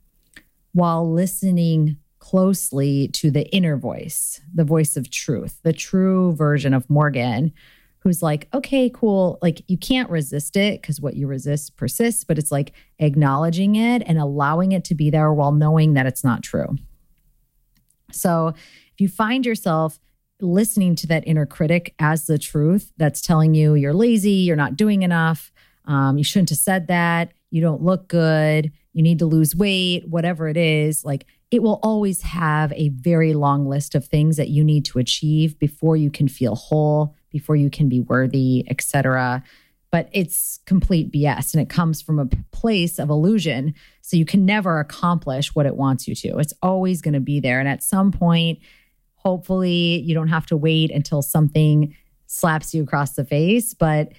while 0.73 1.11
listening 1.11 1.97
closely 2.19 3.09
to 3.09 3.31
the 3.31 3.47
inner 3.55 3.77
voice, 3.77 4.41
the 4.55 4.65
voice 4.65 4.97
of 4.97 5.11
truth, 5.11 5.59
the 5.63 5.73
true 5.73 6.35
version 6.35 6.75
of 6.75 6.89
Morgan, 6.89 7.53
who's 8.01 8.23
like, 8.23 8.49
okay, 8.55 8.91
cool. 8.91 9.39
Like 9.43 9.63
you 9.69 9.77
can't 9.77 10.11
resist 10.11 10.57
it 10.57 10.81
because 10.81 11.01
what 11.01 11.17
you 11.17 11.27
resist 11.27 11.77
persists, 11.77 12.25
but 12.25 12.39
it's 12.39 12.53
like 12.53 12.73
acknowledging 13.01 13.75
it 13.75 14.03
and 14.07 14.19
allowing 14.19 14.73
it 14.73 14.85
to 14.85 14.95
be 14.95 15.11
there 15.11 15.33
while 15.33 15.53
knowing 15.53 15.95
that 15.95 16.07
it's 16.07 16.23
not 16.23 16.43
true. 16.43 16.77
So 18.13 18.49
if 18.49 19.01
you 19.01 19.09
find 19.09 19.45
yourself 19.45 19.99
listening 20.41 20.95
to 20.97 21.07
that 21.07 21.27
inner 21.27 21.47
critic 21.47 21.95
as 21.99 22.27
the 22.27 22.39
truth 22.39 22.93
that's 22.97 23.21
telling 23.21 23.55
you 23.55 23.75
you're 23.75 23.95
lazy, 23.95 24.31
you're 24.31 24.57
not 24.57 24.77
doing 24.77 25.03
enough, 25.03 25.53
um, 25.87 26.19
you 26.19 26.25
shouldn't 26.25 26.51
have 26.51 26.59
said 26.59 26.89
that, 26.89 27.33
you 27.51 27.61
don't 27.61 27.83
look 27.83 28.09
good, 28.09 28.73
you 28.93 29.03
need 29.03 29.19
to 29.19 29.27
lose 29.27 29.55
weight, 29.55 30.09
whatever 30.09 30.49
it 30.49 30.57
is, 30.57 31.05
like 31.05 31.27
it 31.51 31.63
will 31.63 31.79
always 31.83 32.23
have 32.23 32.73
a 32.73 32.89
very 32.91 33.33
long 33.35 33.67
list 33.67 33.95
of 33.95 34.05
things 34.05 34.37
that 34.37 34.49
you 34.49 34.65
need 34.65 34.85
to 34.87 34.99
achieve 34.99 35.59
before 35.59 35.97
you 35.97 36.11
can 36.11 36.29
feel 36.29 36.55
whole, 36.55 37.15
before 37.31 37.57
you 37.57 37.71
can 37.71 37.89
be 37.89 38.01
worthy, 38.01 38.65
etc. 38.69 39.45
But 39.93 40.09
it's 40.13 40.59
complete 40.67 41.13
BS 41.13 41.55
and 41.55 41.63
it 41.63 41.69
comes 41.69 42.03
from 42.03 42.19
a 42.19 42.27
place 42.51 42.99
of 42.99 43.09
illusion. 43.09 43.75
So 44.03 44.17
you 44.17 44.25
can 44.25 44.45
never 44.45 44.81
accomplish 44.81 45.55
what 45.55 45.67
it 45.67 45.77
wants 45.77 46.09
you 46.09 46.15
to. 46.17 46.39
It's 46.39 46.55
always 46.63 47.01
going 47.01 47.15
to 47.15 47.21
be 47.21 47.39
there. 47.39 47.61
And 47.61 47.69
at 47.69 47.83
some 47.83 48.11
point, 48.11 48.59
Hopefully, 49.27 50.03
you 50.03 50.15
don't 50.15 50.29
have 50.29 50.47
to 50.47 50.57
wait 50.57 50.93
until 50.93 51.21
something 51.21 51.97
slaps 52.27 52.73
you 52.73 52.85
across 52.85 53.15
the 53.15 53.25
face. 53.25 53.75
But 53.75 54.13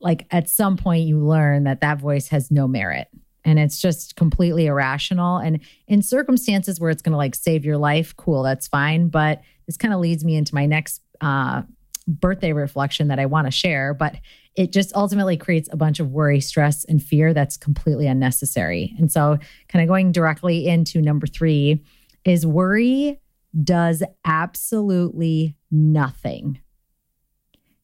like 0.00 0.26
at 0.32 0.48
some 0.48 0.76
point, 0.76 1.06
you 1.06 1.24
learn 1.24 1.62
that 1.62 1.80
that 1.82 2.00
voice 2.00 2.26
has 2.30 2.50
no 2.50 2.66
merit 2.66 3.06
and 3.44 3.60
it's 3.60 3.80
just 3.80 4.16
completely 4.16 4.66
irrational. 4.66 5.36
And 5.36 5.60
in 5.86 6.02
circumstances 6.02 6.80
where 6.80 6.90
it's 6.90 7.02
going 7.02 7.12
to 7.12 7.16
like 7.16 7.36
save 7.36 7.64
your 7.64 7.76
life, 7.76 8.16
cool, 8.16 8.42
that's 8.42 8.66
fine. 8.66 9.10
But 9.10 9.42
this 9.66 9.76
kind 9.76 9.94
of 9.94 10.00
leads 10.00 10.24
me 10.24 10.34
into 10.34 10.56
my 10.56 10.66
next 10.66 11.02
uh, 11.20 11.62
birthday 12.08 12.52
reflection 12.52 13.06
that 13.08 13.20
I 13.20 13.26
want 13.26 13.46
to 13.46 13.52
share. 13.52 13.94
But 13.94 14.16
it 14.56 14.72
just 14.72 14.92
ultimately 14.96 15.36
creates 15.36 15.68
a 15.70 15.76
bunch 15.76 16.00
of 16.00 16.10
worry, 16.10 16.40
stress, 16.40 16.82
and 16.82 17.00
fear 17.00 17.32
that's 17.32 17.56
completely 17.56 18.08
unnecessary. 18.08 18.92
And 18.98 19.12
so, 19.12 19.38
kind 19.68 19.84
of 19.84 19.88
going 19.88 20.10
directly 20.10 20.66
into 20.66 21.00
number 21.00 21.28
three 21.28 21.84
is 22.24 22.44
worry 22.44 23.20
does 23.62 24.02
absolutely 24.24 25.56
nothing. 25.70 26.60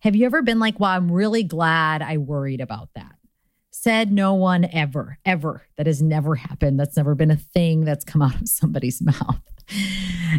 Have 0.00 0.14
you 0.14 0.26
ever 0.26 0.42
been 0.42 0.58
like, 0.58 0.78
well, 0.78 0.90
I'm 0.90 1.10
really 1.10 1.42
glad 1.42 2.02
I 2.02 2.18
worried 2.18 2.60
about 2.60 2.90
that? 2.94 3.16
Said 3.70 4.12
no 4.12 4.34
one 4.34 4.66
ever, 4.66 5.18
ever. 5.24 5.66
That 5.76 5.86
has 5.86 6.02
never 6.02 6.34
happened. 6.34 6.78
That's 6.78 6.96
never 6.96 7.14
been 7.14 7.30
a 7.30 7.36
thing 7.36 7.84
that's 7.84 8.04
come 8.04 8.22
out 8.22 8.40
of 8.40 8.48
somebody's 8.48 9.00
mouth. 9.00 9.40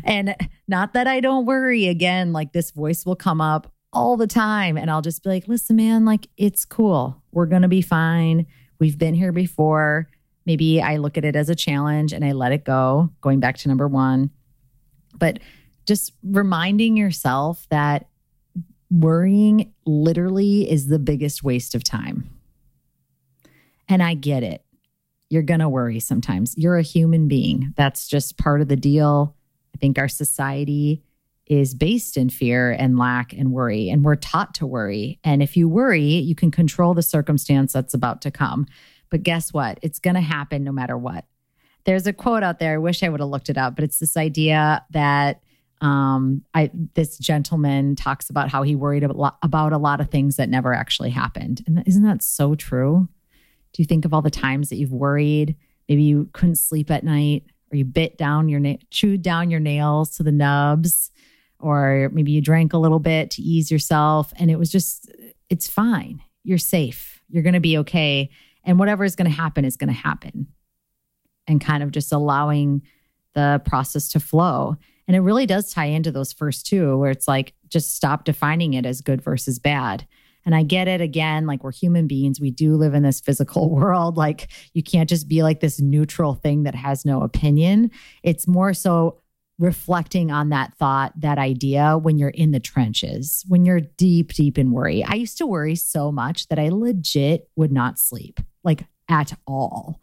And 0.03 0.35
not 0.67 0.93
that 0.93 1.07
I 1.07 1.19
don't 1.19 1.45
worry 1.45 1.87
again, 1.87 2.31
like 2.31 2.53
this 2.53 2.71
voice 2.71 3.05
will 3.05 3.15
come 3.15 3.41
up 3.41 3.71
all 3.91 4.17
the 4.17 4.27
time. 4.27 4.77
And 4.77 4.91
I'll 4.91 5.01
just 5.01 5.23
be 5.23 5.29
like, 5.29 5.47
listen, 5.47 5.77
man, 5.77 6.05
like 6.05 6.27
it's 6.37 6.65
cool. 6.65 7.21
We're 7.31 7.45
going 7.45 7.63
to 7.63 7.67
be 7.67 7.81
fine. 7.81 8.45
We've 8.79 8.97
been 8.97 9.15
here 9.15 9.31
before. 9.31 10.09
Maybe 10.45 10.81
I 10.81 10.97
look 10.97 11.17
at 11.17 11.25
it 11.25 11.35
as 11.35 11.49
a 11.49 11.55
challenge 11.55 12.13
and 12.13 12.23
I 12.23 12.33
let 12.33 12.51
it 12.51 12.65
go, 12.65 13.09
going 13.21 13.39
back 13.39 13.57
to 13.57 13.67
number 13.67 13.87
one. 13.87 14.29
But 15.17 15.39
just 15.85 16.13
reminding 16.23 16.97
yourself 16.97 17.67
that 17.69 18.07
worrying 18.89 19.73
literally 19.85 20.69
is 20.69 20.87
the 20.87 20.99
biggest 20.99 21.43
waste 21.43 21.75
of 21.75 21.83
time. 21.83 22.29
And 23.87 24.01
I 24.01 24.13
get 24.13 24.43
it. 24.43 24.63
You're 25.29 25.43
going 25.43 25.59
to 25.59 25.69
worry 25.69 25.99
sometimes. 25.99 26.55
You're 26.57 26.77
a 26.77 26.83
human 26.83 27.27
being. 27.27 27.73
That's 27.75 28.07
just 28.07 28.37
part 28.37 28.61
of 28.61 28.67
the 28.67 28.75
deal. 28.75 29.35
I 29.73 29.77
think 29.77 29.97
our 29.97 30.07
society 30.07 31.03
is 31.47 31.73
based 31.75 32.17
in 32.17 32.29
fear 32.29 32.71
and 32.71 32.97
lack 32.97 33.33
and 33.33 33.51
worry, 33.51 33.89
and 33.89 34.03
we're 34.03 34.15
taught 34.15 34.55
to 34.55 34.65
worry. 34.65 35.19
And 35.23 35.43
if 35.43 35.55
you 35.55 35.69
worry, 35.69 36.01
you 36.01 36.33
can 36.33 36.49
control 36.49 36.93
the 36.93 37.03
circumstance 37.03 37.73
that's 37.73 37.93
about 37.93 38.21
to 38.23 38.31
come. 38.31 38.65
But 39.11 39.23
guess 39.23 39.53
what? 39.53 39.77
It's 39.83 39.99
going 39.99 40.15
to 40.15 40.21
happen 40.21 40.63
no 40.63 40.71
matter 40.71 40.97
what. 40.97 41.25
There's 41.85 42.07
a 42.07 42.13
quote 42.13 42.43
out 42.43 42.59
there. 42.59 42.73
I 42.73 42.77
wish 42.77 43.03
I 43.03 43.09
would 43.09 43.19
have 43.19 43.29
looked 43.29 43.49
it 43.49 43.57
up, 43.57 43.75
but 43.75 43.83
it's 43.83 43.99
this 43.99 44.17
idea 44.17 44.83
that 44.91 45.41
um, 45.81 46.43
I 46.53 46.71
this 46.93 47.17
gentleman 47.17 47.95
talks 47.95 48.29
about 48.29 48.49
how 48.49 48.63
he 48.63 48.75
worried 48.75 49.03
about, 49.03 49.37
about 49.41 49.73
a 49.73 49.77
lot 49.77 50.01
of 50.01 50.09
things 50.09 50.37
that 50.37 50.49
never 50.49 50.73
actually 50.73 51.11
happened. 51.11 51.63
And 51.67 51.83
isn't 51.85 52.03
that 52.03 52.23
so 52.23 52.55
true? 52.55 53.07
Do 53.73 53.81
you 53.81 53.85
think 53.85 54.05
of 54.05 54.13
all 54.13 54.21
the 54.21 54.31
times 54.31 54.69
that 54.69 54.77
you've 54.77 54.93
worried? 54.93 55.55
Maybe 55.87 56.03
you 56.03 56.29
couldn't 56.33 56.55
sleep 56.55 56.89
at 56.89 57.03
night, 57.03 57.43
or 57.71 57.77
you 57.77 57.85
bit 57.85 58.17
down 58.17 58.49
your 58.49 58.59
na- 58.59 58.77
chewed 58.89 59.21
down 59.21 59.51
your 59.51 59.59
nails 59.59 60.15
to 60.17 60.23
the 60.23 60.31
nubs, 60.31 61.11
or 61.59 62.09
maybe 62.13 62.31
you 62.31 62.41
drank 62.41 62.73
a 62.73 62.77
little 62.79 62.99
bit 62.99 63.29
to 63.31 63.41
ease 63.41 63.69
yourself, 63.69 64.33
and 64.37 64.49
it 64.49 64.57
was 64.57 64.71
just 64.71 65.11
it's 65.49 65.67
fine. 65.67 66.21
You're 66.43 66.57
safe. 66.57 67.21
You're 67.29 67.43
going 67.43 67.53
to 67.53 67.59
be 67.59 67.77
okay, 67.79 68.29
and 68.63 68.79
whatever 68.79 69.03
is 69.03 69.15
going 69.15 69.29
to 69.29 69.35
happen 69.35 69.65
is 69.65 69.77
going 69.77 69.93
to 69.93 69.93
happen. 69.93 70.47
And 71.47 71.61
kind 71.61 71.83
of 71.83 71.91
just 71.91 72.11
allowing 72.11 72.81
the 73.33 73.61
process 73.65 74.07
to 74.09 74.19
flow. 74.19 74.77
And 75.07 75.15
it 75.15 75.19
really 75.19 75.45
does 75.45 75.71
tie 75.71 75.85
into 75.85 76.11
those 76.11 76.33
first 76.33 76.65
two, 76.65 76.97
where 76.97 77.11
it's 77.11 77.27
like, 77.27 77.53
just 77.69 77.95
stop 77.95 78.23
defining 78.23 78.73
it 78.73 78.85
as 78.85 79.01
good 79.01 79.21
versus 79.21 79.59
bad. 79.59 80.07
And 80.45 80.55
I 80.55 80.63
get 80.63 80.87
it 80.87 81.01
again, 81.01 81.47
like 81.47 81.63
we're 81.63 81.71
human 81.71 82.07
beings. 82.07 82.39
We 82.39 82.51
do 82.51 82.75
live 82.75 82.93
in 82.93 83.03
this 83.03 83.19
physical 83.19 83.69
world. 83.75 84.17
Like 84.17 84.51
you 84.73 84.83
can't 84.83 85.09
just 85.09 85.27
be 85.27 85.43
like 85.43 85.59
this 85.59 85.79
neutral 85.79 86.35
thing 86.35 86.63
that 86.63 86.75
has 86.75 87.05
no 87.05 87.21
opinion. 87.21 87.91
It's 88.23 88.47
more 88.47 88.73
so 88.73 89.19
reflecting 89.57 90.31
on 90.31 90.49
that 90.49 90.73
thought, 90.75 91.13
that 91.19 91.37
idea 91.37 91.97
when 91.97 92.17
you're 92.17 92.29
in 92.29 92.51
the 92.51 92.59
trenches, 92.59 93.43
when 93.47 93.65
you're 93.65 93.79
deep, 93.79 94.33
deep 94.33 94.57
in 94.57 94.71
worry. 94.71 95.03
I 95.03 95.15
used 95.15 95.37
to 95.37 95.47
worry 95.47 95.75
so 95.75 96.11
much 96.11 96.47
that 96.49 96.59
I 96.59 96.69
legit 96.69 97.49
would 97.55 97.71
not 97.71 97.97
sleep, 97.97 98.39
like 98.63 98.85
at 99.09 99.33
all. 99.47 100.01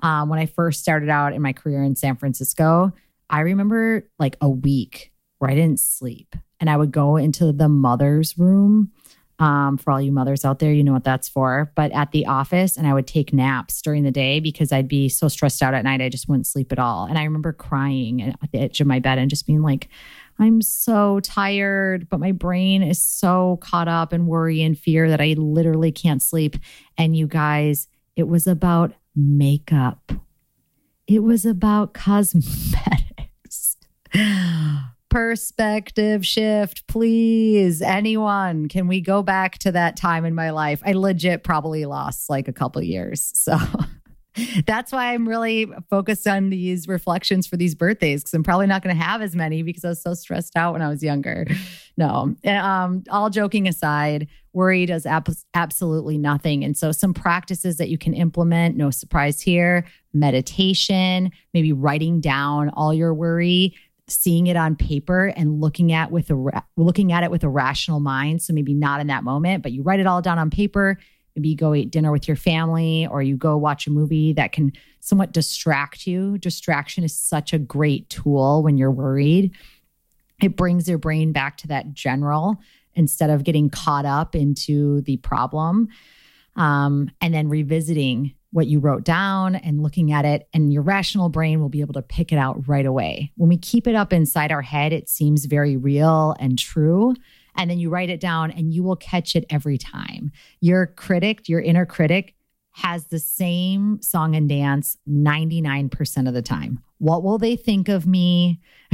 Um, 0.00 0.28
when 0.28 0.38
I 0.38 0.46
first 0.46 0.80
started 0.80 1.08
out 1.08 1.32
in 1.32 1.42
my 1.42 1.52
career 1.52 1.82
in 1.82 1.96
San 1.96 2.16
Francisco, 2.16 2.92
I 3.30 3.40
remember 3.40 4.08
like 4.18 4.36
a 4.40 4.48
week 4.48 5.12
where 5.38 5.50
I 5.50 5.54
didn't 5.54 5.80
sleep 5.80 6.36
and 6.60 6.70
I 6.70 6.76
would 6.76 6.92
go 6.92 7.16
into 7.16 7.52
the 7.52 7.68
mother's 7.68 8.38
room. 8.38 8.92
Um, 9.38 9.76
for 9.76 9.90
all 9.90 10.00
you 10.00 10.12
mothers 10.12 10.46
out 10.46 10.60
there, 10.60 10.72
you 10.72 10.82
know 10.82 10.94
what 10.94 11.04
that's 11.04 11.28
for. 11.28 11.70
But 11.74 11.92
at 11.92 12.10
the 12.10 12.24
office, 12.24 12.78
and 12.78 12.86
I 12.86 12.94
would 12.94 13.06
take 13.06 13.34
naps 13.34 13.82
during 13.82 14.02
the 14.02 14.10
day 14.10 14.40
because 14.40 14.72
I'd 14.72 14.88
be 14.88 15.10
so 15.10 15.28
stressed 15.28 15.62
out 15.62 15.74
at 15.74 15.84
night, 15.84 16.00
I 16.00 16.08
just 16.08 16.26
wouldn't 16.26 16.46
sleep 16.46 16.72
at 16.72 16.78
all. 16.78 17.04
And 17.04 17.18
I 17.18 17.24
remember 17.24 17.52
crying 17.52 18.22
at 18.22 18.50
the 18.50 18.60
edge 18.60 18.80
of 18.80 18.86
my 18.86 18.98
bed 18.98 19.18
and 19.18 19.28
just 19.28 19.46
being 19.46 19.60
like, 19.60 19.90
I'm 20.38 20.62
so 20.62 21.20
tired, 21.20 22.08
but 22.08 22.18
my 22.18 22.32
brain 22.32 22.82
is 22.82 22.98
so 22.98 23.58
caught 23.60 23.88
up 23.88 24.14
in 24.14 24.26
worry 24.26 24.62
and 24.62 24.78
fear 24.78 25.10
that 25.10 25.20
I 25.20 25.34
literally 25.36 25.92
can't 25.92 26.22
sleep. 26.22 26.56
And 26.96 27.14
you 27.14 27.26
guys, 27.26 27.88
it 28.16 28.28
was 28.28 28.46
about 28.46 28.94
makeup, 29.16 30.12
it 31.06 31.22
was 31.22 31.46
about 31.46 31.94
cosmetics. 31.94 33.76
Perspective 35.08 36.26
shift, 36.26 36.86
please. 36.88 37.80
Anyone, 37.80 38.68
can 38.68 38.86
we 38.86 39.00
go 39.00 39.22
back 39.22 39.58
to 39.58 39.72
that 39.72 39.96
time 39.96 40.24
in 40.24 40.34
my 40.34 40.50
life? 40.50 40.82
I 40.84 40.92
legit 40.92 41.42
probably 41.42 41.86
lost 41.86 42.28
like 42.28 42.48
a 42.48 42.52
couple 42.52 42.82
years. 42.82 43.30
So 43.34 43.56
that's 44.66 44.92
why 44.92 45.12
I'm 45.12 45.28
really 45.28 45.70
focused 45.90 46.26
on 46.26 46.50
these 46.50 46.88
reflections 46.88 47.46
for 47.46 47.56
these 47.56 47.74
birthdays 47.74 48.22
because 48.22 48.34
I'm 48.34 48.42
probably 48.42 48.66
not 48.66 48.82
going 48.82 48.96
to 48.96 49.02
have 49.02 49.22
as 49.22 49.34
many 49.34 49.62
because 49.62 49.84
I 49.84 49.90
was 49.90 50.02
so 50.02 50.14
stressed 50.14 50.56
out 50.56 50.72
when 50.72 50.82
I 50.82 50.88
was 50.88 51.02
younger. 51.02 51.46
No, 51.98 52.36
um, 52.44 53.04
all 53.08 53.30
joking 53.30 53.66
aside, 53.66 54.28
worry 54.52 54.84
does 54.84 55.06
ab- 55.06 55.32
absolutely 55.54 56.18
nothing. 56.18 56.62
And 56.62 56.76
so, 56.76 56.92
some 56.92 57.14
practices 57.14 57.78
that 57.78 57.88
you 57.88 57.96
can 57.96 58.12
implement, 58.12 58.76
no 58.76 58.90
surprise 58.90 59.40
here 59.40 59.86
meditation, 60.12 61.30
maybe 61.54 61.72
writing 61.72 62.20
down 62.20 62.70
all 62.70 62.92
your 62.92 63.14
worry 63.14 63.74
seeing 64.08 64.46
it 64.46 64.56
on 64.56 64.76
paper 64.76 65.32
and 65.36 65.60
looking 65.60 65.92
at 65.92 66.10
with 66.10 66.30
a 66.30 66.62
looking 66.76 67.12
at 67.12 67.24
it 67.24 67.30
with 67.30 67.42
a 67.42 67.48
rational 67.48 67.98
mind 67.98 68.40
so 68.40 68.52
maybe 68.52 68.72
not 68.72 69.00
in 69.00 69.08
that 69.08 69.24
moment 69.24 69.64
but 69.64 69.72
you 69.72 69.82
write 69.82 69.98
it 69.98 70.06
all 70.06 70.22
down 70.22 70.38
on 70.38 70.48
paper 70.48 70.96
maybe 71.36 71.50
you 71.50 71.56
go 71.56 71.74
eat 71.74 71.90
dinner 71.90 72.10
with 72.10 72.26
your 72.26 72.36
family 72.36 73.06
or 73.10 73.22
you 73.22 73.36
go 73.36 73.56
watch 73.56 73.86
a 73.86 73.90
movie 73.90 74.32
that 74.32 74.52
can 74.52 74.72
somewhat 75.00 75.32
distract 75.32 76.06
you 76.06 76.38
distraction 76.38 77.04
is 77.04 77.16
such 77.16 77.52
a 77.52 77.58
great 77.58 78.08
tool 78.08 78.62
when 78.62 78.76
you're 78.76 78.90
worried 78.90 79.52
it 80.42 80.56
brings 80.56 80.88
your 80.88 80.98
brain 80.98 81.32
back 81.32 81.56
to 81.56 81.68
that 81.68 81.92
general 81.92 82.56
instead 82.94 83.30
of 83.30 83.44
getting 83.44 83.70
caught 83.70 84.06
up 84.06 84.34
into 84.34 85.02
the 85.02 85.18
problem 85.18 85.88
um, 86.56 87.10
and 87.20 87.34
then 87.34 87.48
revisiting 87.48 88.34
what 88.56 88.66
you 88.66 88.78
wrote 88.78 89.04
down 89.04 89.54
and 89.54 89.82
looking 89.82 90.12
at 90.12 90.24
it, 90.24 90.48
and 90.54 90.72
your 90.72 90.82
rational 90.82 91.28
brain 91.28 91.60
will 91.60 91.68
be 91.68 91.82
able 91.82 91.92
to 91.92 92.00
pick 92.00 92.32
it 92.32 92.38
out 92.38 92.66
right 92.66 92.86
away. 92.86 93.30
When 93.36 93.50
we 93.50 93.58
keep 93.58 93.86
it 93.86 93.94
up 93.94 94.14
inside 94.14 94.50
our 94.50 94.62
head, 94.62 94.94
it 94.94 95.10
seems 95.10 95.44
very 95.44 95.76
real 95.76 96.34
and 96.40 96.58
true. 96.58 97.14
And 97.56 97.70
then 97.70 97.78
you 97.78 97.90
write 97.90 98.10
it 98.10 98.20
down 98.20 98.50
and 98.50 98.72
you 98.72 98.82
will 98.82 98.96
catch 98.96 99.34
it 99.36 99.44
every 99.50 99.78
time. 99.78 100.30
Your 100.60 100.86
critic, 100.86 101.48
your 101.48 101.60
inner 101.60 101.86
critic, 101.86 102.34
has 102.72 103.06
the 103.06 103.18
same 103.18 104.00
song 104.02 104.36
and 104.36 104.48
dance 104.48 104.98
99% 105.08 106.28
of 106.28 106.34
the 106.34 106.42
time. 106.42 106.80
What 106.98 107.22
will 107.22 107.38
they 107.38 107.56
think 107.56 107.88
of 107.88 108.06
me? 108.06 108.60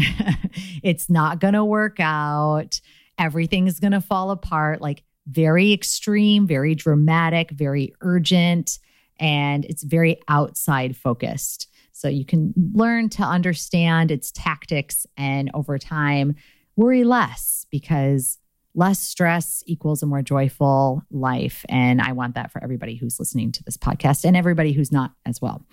it's 0.85 1.11
not 1.11 1.41
going 1.41 1.55
to 1.55 1.65
work 1.65 1.99
out. 1.99 2.81
Everything's 3.19 3.81
going 3.81 3.93
to 3.93 4.01
fall 4.01 4.31
apart. 4.31 4.81
Like 4.81 5.03
very 5.27 5.73
extreme, 5.73 6.47
very 6.47 6.75
dramatic, 6.75 7.51
very 7.51 7.95
urgent 8.01 8.79
and 9.19 9.65
it's 9.67 9.83
very 9.83 10.21
outside 10.29 10.97
focused. 10.97 11.69
So 11.93 12.09
you 12.09 12.25
can 12.25 12.53
learn 12.75 13.09
to 13.11 13.23
understand 13.23 14.11
its 14.11 14.33
tactics 14.33 15.07
and 15.17 15.51
over 15.55 15.79
time 15.79 16.35
worry 16.77 17.05
less 17.05 17.67
because 17.71 18.39
less 18.75 19.01
stress 19.01 19.63
equals 19.67 20.03
a 20.03 20.07
more 20.07 20.23
joyful 20.23 21.03
life. 21.11 21.65
And 21.69 22.01
I 22.01 22.13
want 22.13 22.35
that 22.37 22.51
for 22.51 22.63
everybody 22.63 22.95
who's 22.97 23.19
listening 23.19 23.53
to 23.53 23.65
this 23.65 23.77
podcast 23.77 24.25
and 24.25 24.37
everybody 24.37 24.73
who's 24.73 24.91
not 24.91 25.13
as 25.27 25.43
well. 25.43 25.65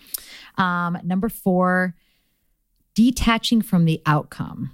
Um, 0.58 0.98
number 1.04 1.30
four, 1.30 1.96
detaching 2.96 3.62
from 3.62 3.86
the 3.86 4.02
outcome 4.06 4.72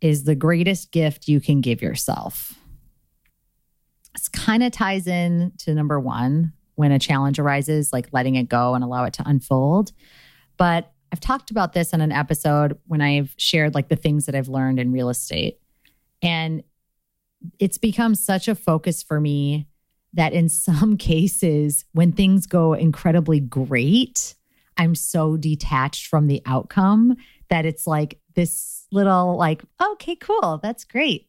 is 0.00 0.24
the 0.24 0.34
greatest 0.34 0.92
gift 0.92 1.28
you 1.28 1.40
can 1.40 1.62
give 1.62 1.80
yourself. 1.80 2.58
This 4.14 4.28
kind 4.28 4.62
of 4.62 4.70
ties 4.70 5.06
in 5.06 5.52
to 5.60 5.74
number 5.74 5.98
one, 5.98 6.52
when 6.76 6.92
a 6.92 6.98
challenge 6.98 7.38
arises, 7.38 7.92
like 7.92 8.08
letting 8.12 8.34
it 8.34 8.48
go 8.48 8.74
and 8.74 8.84
allow 8.84 9.04
it 9.04 9.12
to 9.14 9.22
unfold. 9.26 9.92
But 10.56 10.92
I've 11.12 11.20
talked 11.20 11.50
about 11.50 11.72
this 11.72 11.94
on 11.94 12.00
an 12.00 12.12
episode 12.12 12.78
when 12.86 13.00
I've 13.00 13.34
shared 13.38 13.74
like 13.74 13.88
the 13.88 13.96
things 13.96 14.26
that 14.26 14.34
I've 14.34 14.48
learned 14.48 14.80
in 14.80 14.92
real 14.92 15.08
estate. 15.08 15.60
And 16.20 16.64
it's 17.58 17.78
become 17.78 18.14
such 18.14 18.48
a 18.48 18.54
focus 18.54 19.02
for 19.02 19.20
me 19.20 19.66
that 20.12 20.32
in 20.32 20.48
some 20.48 20.96
cases, 20.98 21.84
when 21.92 22.12
things 22.12 22.46
go 22.46 22.72
incredibly 22.72 23.40
great, 23.40 24.34
I'm 24.76 24.94
so 24.94 25.36
detached 25.36 26.06
from 26.06 26.26
the 26.26 26.42
outcome 26.46 27.16
that 27.48 27.66
it's 27.66 27.86
like 27.86 28.18
this 28.34 28.86
little, 28.90 29.36
like, 29.36 29.62
okay, 29.80 30.16
cool, 30.16 30.58
that's 30.62 30.84
great 30.84 31.28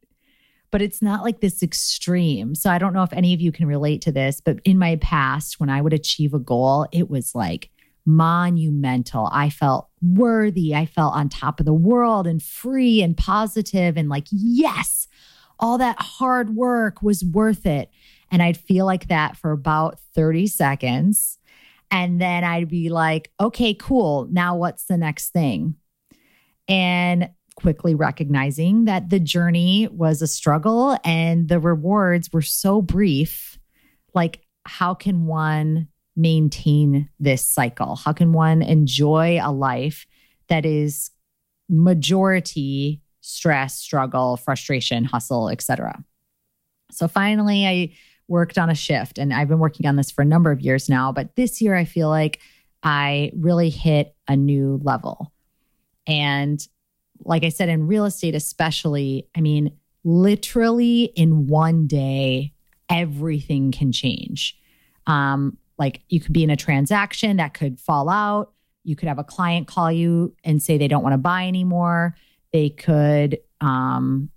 but 0.75 0.81
it's 0.81 1.01
not 1.01 1.23
like 1.23 1.39
this 1.39 1.63
extreme. 1.63 2.53
So 2.53 2.69
I 2.69 2.79
don't 2.79 2.91
know 2.91 3.03
if 3.03 3.13
any 3.13 3.33
of 3.33 3.39
you 3.39 3.53
can 3.53 3.65
relate 3.65 4.01
to 4.01 4.11
this, 4.11 4.41
but 4.41 4.59
in 4.65 4.77
my 4.77 4.97
past, 4.97 5.57
when 5.57 5.69
I 5.69 5.79
would 5.79 5.93
achieve 5.93 6.33
a 6.33 6.39
goal, 6.39 6.85
it 6.91 7.09
was 7.09 7.33
like 7.33 7.69
monumental. 8.05 9.29
I 9.31 9.49
felt 9.49 9.87
worthy. 10.01 10.75
I 10.75 10.85
felt 10.85 11.15
on 11.15 11.29
top 11.29 11.61
of 11.61 11.65
the 11.65 11.73
world 11.73 12.27
and 12.27 12.43
free 12.43 13.01
and 13.01 13.15
positive 13.15 13.95
and 13.95 14.09
like, 14.09 14.25
yes, 14.31 15.07
all 15.59 15.77
that 15.77 15.97
hard 15.99 16.55
work 16.55 17.01
was 17.01 17.23
worth 17.23 17.65
it. 17.65 17.89
And 18.31 18.41
I'd 18.41 18.57
feel 18.57 18.85
like 18.85 19.07
that 19.07 19.37
for 19.37 19.51
about 19.51 19.99
30 20.13 20.47
seconds. 20.47 21.37
And 21.91 22.19
then 22.19 22.43
I'd 22.43 22.67
be 22.67 22.89
like, 22.89 23.31
okay, 23.39 23.73
cool. 23.73 24.27
Now 24.31 24.55
what's 24.55 24.85
the 24.85 24.97
next 24.97 25.29
thing? 25.29 25.75
And 26.67 27.29
quickly 27.55 27.95
recognizing 27.95 28.85
that 28.85 29.09
the 29.09 29.19
journey 29.19 29.87
was 29.91 30.21
a 30.21 30.27
struggle 30.27 30.97
and 31.05 31.47
the 31.47 31.59
rewards 31.59 32.33
were 32.33 32.41
so 32.41 32.81
brief. 32.81 33.57
Like, 34.13 34.41
how 34.65 34.93
can 34.93 35.25
one 35.25 35.87
maintain 36.15 37.09
this 37.19 37.47
cycle? 37.47 37.95
How 37.95 38.13
can 38.13 38.33
one 38.33 38.61
enjoy 38.61 39.39
a 39.41 39.51
life 39.51 40.05
that 40.49 40.65
is 40.65 41.11
majority 41.69 43.01
stress, 43.25 43.79
struggle, 43.79 44.37
frustration, 44.37 45.03
hustle, 45.03 45.49
etc. 45.49 46.03
So 46.91 47.07
finally 47.07 47.65
I 47.65 47.93
worked 48.27 48.59
on 48.59 48.69
a 48.69 48.75
shift 48.75 49.17
and 49.17 49.33
I've 49.33 49.47
been 49.47 49.59
working 49.59 49.87
on 49.87 49.95
this 49.95 50.11
for 50.11 50.21
a 50.21 50.25
number 50.25 50.51
of 50.51 50.61
years 50.61 50.89
now, 50.89 51.11
but 51.11 51.35
this 51.35 51.59
year 51.59 51.75
I 51.75 51.85
feel 51.85 52.07
like 52.07 52.39
I 52.83 53.31
really 53.35 53.71
hit 53.71 54.15
a 54.27 54.35
new 54.35 54.79
level. 54.83 55.33
And 56.05 56.65
like 57.23 57.43
I 57.43 57.49
said 57.49 57.67
in 57.67 57.87
real 57.87 58.05
estate 58.05 58.35
especially, 58.35 59.27
I 59.35 59.41
mean 59.41 59.71
literally 60.03 61.05
in 61.15 61.47
one 61.47 61.87
day 61.87 62.53
everything 62.91 63.71
can 63.71 63.91
change. 63.91 64.55
Um 65.07 65.57
like 65.79 66.01
you 66.09 66.19
could 66.19 66.31
be 66.31 66.43
in 66.43 66.51
a 66.51 66.55
transaction 66.55 67.37
that 67.37 67.55
could 67.55 67.79
fall 67.79 68.07
out. 68.07 68.53
You 68.83 68.95
could 68.95 69.09
have 69.09 69.17
a 69.17 69.23
client 69.23 69.67
call 69.67 69.91
you 69.91 70.35
and 70.43 70.61
say 70.61 70.77
they 70.77 70.87
don't 70.87 71.01
want 71.01 71.13
to 71.13 71.17
buy 71.17 71.47
anymore. 71.47 72.15
They 72.55 72.69
could, 72.69 73.39
um, 73.59 74.29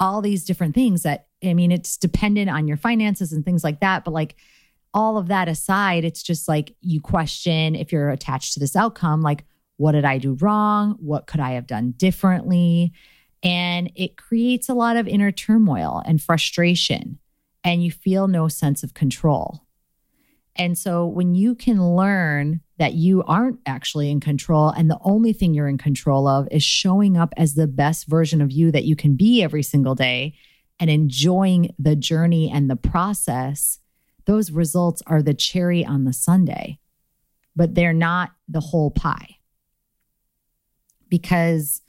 all 0.00 0.22
these 0.22 0.44
different 0.44 0.74
things 0.74 1.04
that, 1.04 1.28
I 1.44 1.54
mean, 1.54 1.70
it's 1.70 1.96
dependent 1.96 2.50
on 2.50 2.66
your 2.66 2.76
finances 2.76 3.32
and 3.32 3.44
things 3.44 3.62
like 3.62 3.78
that. 3.78 4.04
But 4.04 4.10
like 4.10 4.34
all 4.92 5.16
of 5.16 5.28
that 5.28 5.46
aside, 5.46 6.04
it's 6.04 6.24
just 6.24 6.48
like 6.48 6.74
you 6.80 7.00
question 7.00 7.76
if 7.76 7.92
you're 7.92 8.10
attached 8.10 8.54
to 8.54 8.60
this 8.60 8.74
outcome, 8.74 9.22
like, 9.22 9.44
what 9.76 9.92
did 9.92 10.04
I 10.04 10.18
do 10.18 10.36
wrong? 10.40 10.96
What 10.98 11.28
could 11.28 11.38
I 11.38 11.52
have 11.52 11.68
done 11.68 11.92
differently? 11.92 12.92
And 13.44 13.92
it 13.94 14.16
creates 14.16 14.68
a 14.68 14.74
lot 14.74 14.96
of 14.96 15.06
inner 15.06 15.30
turmoil 15.30 16.02
and 16.04 16.20
frustration, 16.20 17.20
and 17.62 17.84
you 17.84 17.92
feel 17.92 18.26
no 18.26 18.48
sense 18.48 18.82
of 18.82 18.94
control. 18.94 19.60
And 20.56 20.76
so 20.76 21.06
when 21.06 21.36
you 21.36 21.54
can 21.54 21.94
learn 21.94 22.62
that 22.80 22.94
you 22.94 23.22
aren't 23.24 23.60
actually 23.66 24.10
in 24.10 24.20
control 24.20 24.70
and 24.70 24.90
the 24.90 24.98
only 25.02 25.34
thing 25.34 25.52
you're 25.52 25.68
in 25.68 25.76
control 25.76 26.26
of 26.26 26.48
is 26.50 26.62
showing 26.62 27.14
up 27.14 27.34
as 27.36 27.52
the 27.52 27.66
best 27.66 28.06
version 28.06 28.40
of 28.40 28.50
you 28.50 28.72
that 28.72 28.84
you 28.84 28.96
can 28.96 29.16
be 29.16 29.42
every 29.42 29.62
single 29.62 29.94
day 29.94 30.34
and 30.80 30.88
enjoying 30.88 31.74
the 31.78 31.94
journey 31.94 32.50
and 32.50 32.70
the 32.70 32.76
process, 32.76 33.80
those 34.24 34.50
results 34.50 35.02
are 35.06 35.22
the 35.22 35.34
cherry 35.34 35.84
on 35.84 36.04
the 36.04 36.14
sundae, 36.14 36.78
but 37.54 37.74
they're 37.74 37.92
not 37.92 38.30
the 38.48 38.60
whole 38.60 38.90
pie. 38.90 39.36
Because 41.10 41.82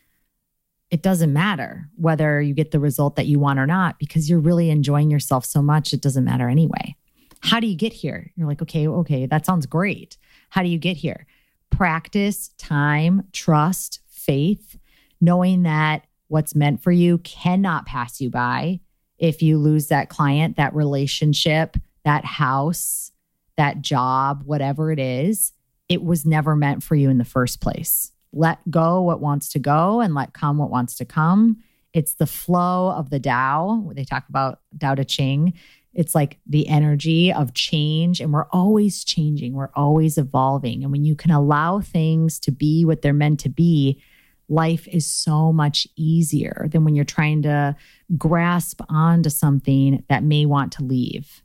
it 0.90 1.02
doesn't 1.02 1.32
matter 1.32 1.88
whether 1.96 2.42
you 2.42 2.54
get 2.54 2.72
the 2.72 2.82
result 2.82 3.16
that 3.16 3.28
you 3.28 3.40
want 3.40 3.60
or 3.60 3.66
not, 3.66 3.98
because 3.98 4.30
you're 4.30 4.40
really 4.40 4.70
enjoying 4.70 5.10
yourself 5.10 5.46
so 5.46 5.62
much, 5.62 5.94
it 5.94 6.02
doesn't 6.02 6.26
matter 6.26 6.50
anyway. 6.50 6.98
How 7.40 7.62
do 7.62 7.68
you 7.68 7.78
get 7.78 7.94
here? 7.94 8.34
You're 8.36 8.48
like, 8.48 8.62
okay, 8.62 8.90
okay, 8.90 9.26
that 9.26 9.46
sounds 9.46 9.66
great. 9.66 10.18
How 10.52 10.62
do 10.62 10.70
you 10.70 10.78
get 10.78 10.98
here? 10.98 11.26
Practice, 11.70 12.50
time, 12.58 13.24
trust, 13.32 14.02
faith, 14.10 14.78
knowing 15.20 15.64
that 15.64 16.06
what's 16.28 16.54
meant 16.54 16.84
for 16.84 16.92
you 16.92 17.18
cannot 17.20 17.86
pass 17.86 18.22
you 18.22 18.30
by. 18.30 18.82
If 19.18 19.42
you 19.42 19.58
lose 19.58 19.88
that 19.88 20.10
client, 20.10 20.58
that 20.58 20.76
relationship, 20.76 21.78
that 22.04 22.26
house, 22.26 23.12
that 23.56 23.82
job, 23.82 24.44
whatever 24.46 24.92
it 24.92 25.00
is, 25.00 25.54
it 25.88 26.04
was 26.04 26.26
never 26.26 26.56
meant 26.56 26.84
for 26.84 26.96
you 26.96 27.10
in 27.10 27.18
the 27.18 27.26
first 27.26 27.62
place. 27.62 28.12
Let 28.34 28.60
go 28.70 29.02
what 29.02 29.22
wants 29.22 29.50
to 29.50 29.60
go 29.60 30.02
and 30.02 30.14
let 30.14 30.34
come 30.34 30.58
what 30.58 30.70
wants 30.70 30.96
to 30.96 31.06
come. 31.06 31.64
It's 31.94 32.16
the 32.16 32.28
flow 32.28 32.92
of 32.92 33.10
the 33.10 33.20
Tao. 33.20 33.92
They 33.94 34.04
talk 34.04 34.28
about 34.28 34.60
Tao 34.80 34.96
Te 34.96 35.06
Ching. 35.06 35.54
It's 35.94 36.16
like 36.16 36.40
the 36.46 36.68
energy 36.68 37.34
of 37.34 37.54
change, 37.54 38.22
and 38.22 38.32
we're 38.32 38.48
always 38.52 39.04
changing, 39.04 39.54
we're 39.54 39.72
always 39.74 40.18
evolving. 40.18 40.84
And 40.84 40.92
when 40.92 41.04
you 41.04 41.16
can 41.16 41.32
allow 41.32 41.82
things 41.82 42.40
to 42.42 42.52
be 42.52 42.86
what 42.86 43.02
they're 43.02 43.14
meant 43.14 43.42
to 43.42 43.50
be, 43.50 44.02
life 44.48 44.88
is 44.88 45.06
so 45.06 45.52
much 45.52 45.88
easier 45.96 46.68
than 46.72 46.86
when 46.86 46.96
you're 46.96 47.06
trying 47.06 47.42
to 47.42 47.76
grasp 48.18 48.82
onto 48.90 49.30
something 49.30 50.04
that 50.10 50.24
may 50.24 50.46
want 50.46 50.72
to 50.74 50.84
leave 50.84 51.42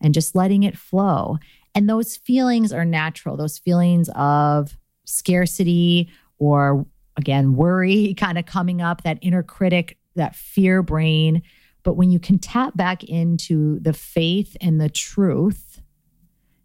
and 0.00 0.14
just 0.14 0.34
letting 0.34 0.62
it 0.62 0.78
flow. 0.78 1.38
And 1.74 1.88
those 1.88 2.16
feelings 2.16 2.72
are 2.72 2.84
natural, 2.84 3.36
those 3.36 3.58
feelings 3.58 4.08
of 4.14 4.76
scarcity 5.04 6.10
or 6.38 6.86
again, 7.16 7.54
worry 7.54 8.14
kind 8.18 8.38
of 8.38 8.46
coming 8.46 8.80
up, 8.80 9.02
that 9.02 9.18
inner 9.20 9.42
critic, 9.42 9.98
that 10.14 10.34
fear 10.34 10.82
brain 10.82 11.42
but 11.82 11.94
when 11.94 12.10
you 12.10 12.18
can 12.18 12.38
tap 12.38 12.76
back 12.76 13.04
into 13.04 13.78
the 13.80 13.92
faith 13.92 14.56
and 14.60 14.80
the 14.80 14.88
truth 14.88 15.80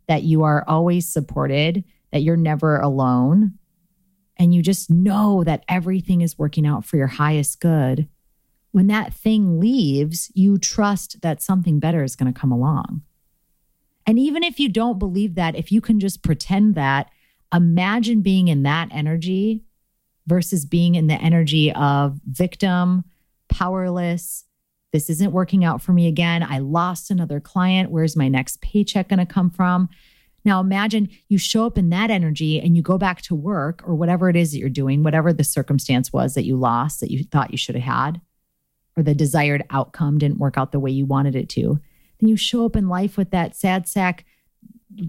that 0.08 0.23
you 0.23 0.43
are 0.43 0.63
always 0.67 1.08
supported, 1.08 1.84
that 2.12 2.23
you're 2.23 2.36
never 2.36 2.78
alone, 2.78 3.54
and 4.38 4.54
you 4.54 4.62
just 4.62 4.89
know 4.89 5.43
that 5.43 5.63
everything 5.69 6.21
is 6.21 6.38
working 6.38 6.65
out 6.65 6.86
for 6.86 6.97
your 6.97 7.08
highest 7.08 7.60
good, 7.60 8.08
when 8.71 8.88
that 8.88 9.13
thing 9.13 9.60
leaves, 9.60 10.32
you 10.34 10.58
trust 10.58 11.21
that 11.21 11.41
something 11.41 11.80
better 11.80 12.04
is 12.04 12.15
going 12.15 12.34
to 12.34 12.39
come 12.39 12.52
along. 12.52 13.04
And 14.06 14.19
even 14.19 14.43
if 14.43 14.60
you 14.60 14.67
don't 14.67 14.99
believe 14.99 15.36
that, 15.36 15.56
if 15.56 15.71
you 15.71 15.80
can 15.80 15.99
just 15.99 16.23
pretend 16.23 16.76
that, 16.76 17.10
imagine 17.54 18.21
being 18.21 18.47
in 18.47 18.63
that 18.63 18.89
energy 18.91 19.63
versus 20.26 20.65
being 20.65 20.95
in 20.95 21.08
the 21.08 21.21
energy 21.21 21.71
of 21.71 22.19
victim, 22.26 23.04
powerless, 23.47 24.45
this 24.93 25.10
isn't 25.10 25.34
working 25.34 25.65
out 25.65 25.82
for 25.82 25.91
me 25.91 26.08
again. 26.08 26.43
I 26.43 26.60
lost 26.60 27.12
another 27.12 27.39
client. 27.39 27.91
Where's 27.91 28.15
my 28.15 28.29
next 28.29 28.62
paycheck 28.62 29.10
going 29.10 29.19
to 29.19 29.25
come 29.25 29.49
from? 29.49 29.89
Now 30.45 30.60
imagine 30.60 31.10
you 31.29 31.38
show 31.38 31.65
up 31.65 31.77
in 31.77 31.89
that 31.89 32.12
energy 32.12 32.62
and 32.62 32.75
you 32.75 32.84
go 32.84 32.97
back 32.97 33.21
to 33.23 33.36
work 33.36 33.82
or 33.86 33.95
whatever 33.95 34.29
it 34.29 34.36
is 34.36 34.51
that 34.51 34.60
you're 34.60 34.69
doing, 34.69 35.03
whatever 35.03 35.34
the 35.34 35.43
circumstance 35.43 36.13
was 36.13 36.36
that 36.36 36.45
you 36.45 36.56
lost 36.56 36.99
that 36.99 37.12
you 37.12 37.23
thought 37.23 37.51
you 37.51 37.58
should 37.58 37.75
have 37.75 37.84
had, 37.84 38.21
or 38.95 39.03
the 39.03 39.15
desired 39.15 39.63
outcome 39.71 40.19
didn't 40.19 40.39
work 40.39 40.58
out 40.58 40.71
the 40.71 40.79
way 40.79 40.91
you 40.91 41.06
wanted 41.06 41.36
it 41.36 41.49
to. 41.49 41.79
Then 42.19 42.29
you 42.29 42.38
show 42.38 42.65
up 42.65 42.75
in 42.75 42.88
life 42.88 43.17
with 43.17 43.32
that 43.32 43.56
sad 43.56 43.88
sack, 43.88 44.25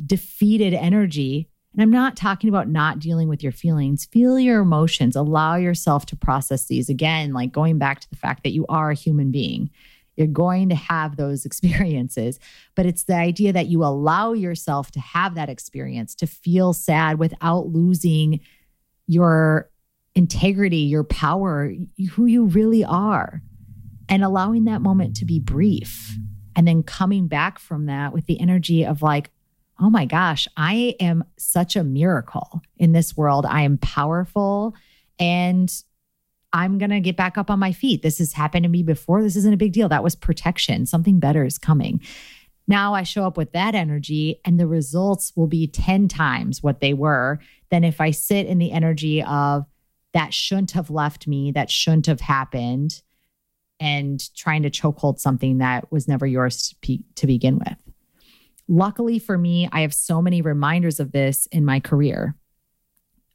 defeated 0.07 0.73
energy 0.73 1.51
and 1.75 1.83
I'm 1.83 1.91
not 1.91 2.17
talking 2.17 2.49
about 2.49 2.69
not 2.69 3.01
dealing 3.01 3.29
with 3.29 3.43
your 3.43 3.51
feelings. 3.51 4.05
Feel 4.07 4.39
your 4.39 4.61
emotions, 4.61 5.17
allow 5.17 5.57
yourself 5.57 6.07
to 6.07 6.17
process 6.17 6.67
these. 6.67 6.89
Again, 6.89 7.33
like 7.33 7.51
going 7.51 7.79
back 7.79 7.99
to 8.01 8.11
the 8.11 8.17
fact 8.17 8.45
that 8.45 8.53
you 8.53 8.65
are 8.69 8.91
a 8.91 8.95
human 8.95 9.33
being. 9.33 9.71
You're 10.17 10.29
going 10.29 10.69
to 10.69 10.77
have 10.77 11.17
those 11.17 11.45
experiences, 11.47 12.39
but 12.77 12.87
it's 12.87 13.05
the 13.05 13.17
idea 13.17 13.53
that 13.53 13.67
you 13.67 13.83
allow 13.83 14.33
yourself 14.33 14.93
to 14.93 15.01
have 15.01 15.35
that 15.35 15.51
experience, 15.51 16.15
to 16.17 16.29
feel 16.29 16.73
sad 16.73 17.19
without 17.19 17.67
losing 17.67 18.39
your 19.09 19.69
integrity, 20.15 20.77
your 20.79 21.03
power, 21.03 21.73
who 22.13 22.27
you 22.27 22.45
really 22.45 22.85
are, 22.85 23.43
and 24.09 24.23
allowing 24.23 24.65
that 24.65 24.81
moment 24.81 25.17
to 25.17 25.25
be 25.25 25.41
brief. 25.41 26.17
And 26.55 26.69
then 26.69 26.85
coming 26.85 27.27
back 27.27 27.59
from 27.59 27.87
that 27.87 28.13
with 28.13 28.27
the 28.27 28.39
energy 28.39 28.87
of 28.87 29.03
like, 29.03 29.33
oh 29.81 29.91
my 29.91 30.05
gosh, 30.05 30.47
I 30.57 30.95
am 31.01 31.25
such 31.39 31.77
a 31.77 31.85
miracle 31.85 32.63
in 32.77 32.93
this 32.93 33.17
world. 33.17 33.47
I 33.47 33.63
am 33.63 33.79
powerful 33.79 34.75
and 35.19 35.73
I'm 36.53 36.79
going 36.79 36.91
to 36.91 37.01
get 37.01 37.17
back 37.17 37.37
up 37.37 37.51
on 37.51 37.59
my 37.59 37.73
feet. 37.73 38.03
This 38.03 38.19
has 38.19 38.33
happened 38.33 38.63
to 38.63 38.69
me 38.69 38.85
before. 38.85 39.23
This 39.23 39.35
isn't 39.35 39.53
a 39.53 39.59
big 39.59 39.73
deal. 39.73 39.89
That 39.89 40.05
was 40.05 40.15
protection. 40.15 40.87
Something 40.87 41.19
better 41.19 41.45
is 41.45 41.59
coming. 41.59 42.01
Now 42.67 42.95
I 42.95 43.03
show 43.03 43.27
up 43.27 43.37
with 43.37 43.53
that 43.53 43.75
energy, 43.75 44.41
and 44.45 44.59
the 44.59 44.67
results 44.67 45.33
will 45.37 45.49
be 45.49 45.67
10 45.67 46.09
times 46.09 46.63
what 46.63 46.81
they 46.81 46.95
were 46.95 47.41
than 47.71 47.85
if 47.85 48.01
I 48.01 48.11
sit 48.11 48.47
in 48.47 48.59
the 48.59 48.73
energy 48.73 49.23
of 49.23 49.67
that 50.15 50.33
shouldn't 50.33 50.71
have 50.71 50.91
left 50.91 51.27
me, 51.27 51.51
that 51.53 51.71
shouldn't 51.71 52.07
have 52.07 52.21
happened, 52.21 53.03
and 53.81 54.35
trying 54.35 54.63
to 54.63 54.71
chokehold 54.71 55.19
something 55.19 55.59
that 55.59 55.91
was 55.91 56.09
never 56.09 56.27
yours 56.27 56.75
to, 56.83 56.99
to 57.17 57.27
begin 57.27 57.59
with. 57.59 57.77
Luckily 58.69 59.19
for 59.19 59.37
me, 59.37 59.69
I 59.73 59.83
have 59.83 59.93
so 59.93 60.23
many 60.23 60.41
reminders 60.41 61.01
of 61.01 61.13
this 61.13 61.47
in 61.53 61.65
my 61.65 61.81
career. 61.81 62.35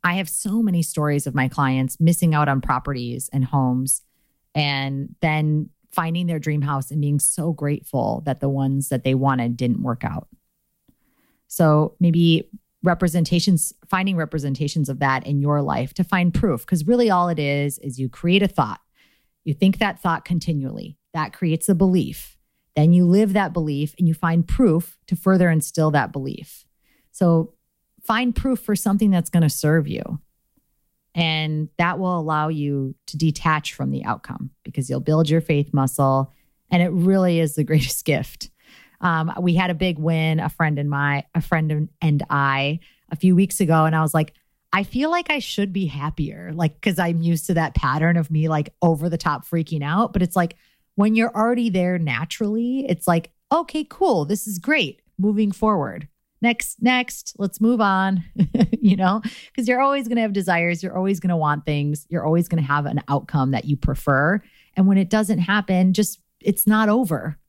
I 0.04 0.16
have 0.16 0.30
so 0.30 0.64
many 0.64 0.82
stories 0.82 1.28
of 1.28 1.36
my 1.36 1.48
clients 1.48 2.00
missing 2.00 2.34
out 2.34 2.48
on 2.48 2.62
properties 2.62 3.30
and 3.32 3.46
homes 3.46 4.02
and 4.56 5.16
then 5.22 5.70
finding 5.92 6.28
their 6.28 6.40
dream 6.40 6.62
house 6.62 6.90
and 6.90 7.02
being 7.02 7.20
so 7.20 7.52
grateful 7.52 8.24
that 8.26 8.40
the 8.40 8.50
ones 8.50 8.90
that 8.90 9.04
they 9.04 9.14
wanted 9.14 9.58
didn't 9.58 9.84
work 9.84 10.04
out. 10.04 10.28
So 11.48 11.96
maybe 12.00 12.50
representations, 12.84 13.74
finding 13.88 14.16
representations 14.16 14.88
of 14.88 15.00
that 15.00 15.28
in 15.28 15.42
your 15.42 15.62
life 15.62 15.94
to 15.96 16.04
find 16.04 16.34
proof, 16.34 16.62
because 16.62 16.88
really 16.88 17.10
all 17.10 17.28
it 17.28 17.40
is 17.40 17.78
is 17.80 18.00
you 18.00 18.08
create 18.08 18.44
a 18.44 18.48
thought. 18.48 18.80
You 19.44 19.54
think 19.54 19.80
that 19.80 20.02
thought 20.02 20.26
continually, 20.26 20.98
that 21.14 21.34
creates 21.34 21.68
a 21.68 21.76
belief 21.76 22.38
Then 22.76 22.94
you 22.94 23.06
live 23.06 23.34
that 23.34 23.54
belief 23.54 23.94
and 23.98 24.08
you 24.08 24.14
find 24.14 24.48
proof 24.48 24.98
to 25.08 25.16
further 25.16 25.50
instill 25.50 25.92
that 25.92 26.12
belief. 26.12 26.66
So 27.12 27.54
find 28.04 28.36
proof 28.36 28.60
for 28.60 28.76
something 28.76 29.12
that's 29.12 29.30
going 29.30 29.44
to 29.44 29.50
serve 29.50 29.88
you. 29.88 30.22
And 31.16 31.70
that 31.78 32.00
will 32.00 32.18
allow 32.18 32.50
you 32.50 32.96
to 33.08 33.18
detach 33.18 33.74
from 33.74 33.92
the 33.92 34.06
outcome 34.06 34.52
because 34.64 34.90
you'll 34.90 35.00
build 35.00 35.30
your 35.30 35.42
faith 35.42 35.74
muscle. 35.74 36.32
And 36.72 36.82
it 36.82 36.92
really 36.92 37.40
is 37.40 37.56
the 37.56 37.64
greatest 37.66 38.06
gift. 38.06 38.50
Um, 39.02 39.34
we 39.40 39.56
had 39.56 39.70
a 39.70 39.76
big 39.76 39.98
win, 39.98 40.40
a 40.40 40.50
friend 40.50 40.78
and 40.78 40.90
my, 40.90 41.26
a 41.34 41.42
friend 41.42 41.90
and 42.02 42.24
I, 42.30 42.80
a 43.12 43.16
few 43.16 43.36
weeks 43.36 43.60
ago, 43.60 43.86
and 43.86 43.96
I 43.96 44.02
was 44.02 44.14
like, 44.14 44.34
I 44.72 44.84
feel 44.84 45.10
like 45.10 45.32
I 45.32 45.40
should 45.40 45.74
be 45.74 45.88
happier, 45.88 46.52
like 46.54 46.76
because 46.76 47.00
I'm 47.00 47.22
used 47.22 47.48
to 47.48 47.56
that 47.56 47.74
pattern 47.74 48.18
of 48.18 48.30
me 48.30 48.50
like 48.50 48.74
over 48.82 49.10
the 49.10 49.18
top 49.18 49.48
freaking 49.48 49.84
out. 49.84 50.14
But 50.14 50.22
it's 50.22 50.36
like 50.36 50.58
when 51.00 51.16
you're 51.16 51.34
already 51.34 51.70
there 51.70 51.98
naturally, 51.98 52.86
it's 52.90 53.08
like, 53.08 53.32
okay, 53.54 53.86
cool, 53.90 54.26
this 54.26 54.46
is 54.46 54.60
great. 54.60 55.02
Moving 55.18 55.54
forward. 55.54 56.10
Next, 56.42 56.82
next, 56.82 57.36
let's 57.38 57.62
move 57.62 57.80
on, 57.80 58.22
you 58.82 58.98
know, 58.98 59.22
because 59.48 59.66
you're 59.66 59.80
always 59.80 60.10
going 60.10 60.18
to 60.18 60.24
have 60.24 60.34
desires. 60.34 60.84
You're 60.84 60.98
always 60.98 61.22
going 61.22 61.30
to 61.30 61.38
want 61.38 61.66
things. 61.66 62.06
You're 62.10 62.26
always 62.26 62.50
going 62.50 62.62
to 62.62 62.68
have 62.68 62.86
an 62.86 63.02
outcome 63.08 63.52
that 63.52 63.64
you 63.64 63.78
prefer. 63.78 64.42
And 64.76 64.88
when 64.88 64.98
it 64.98 65.10
doesn't 65.10 65.40
happen, 65.40 65.94
just 65.94 66.20
it's 66.42 66.68
not 66.68 66.90
over 66.90 67.40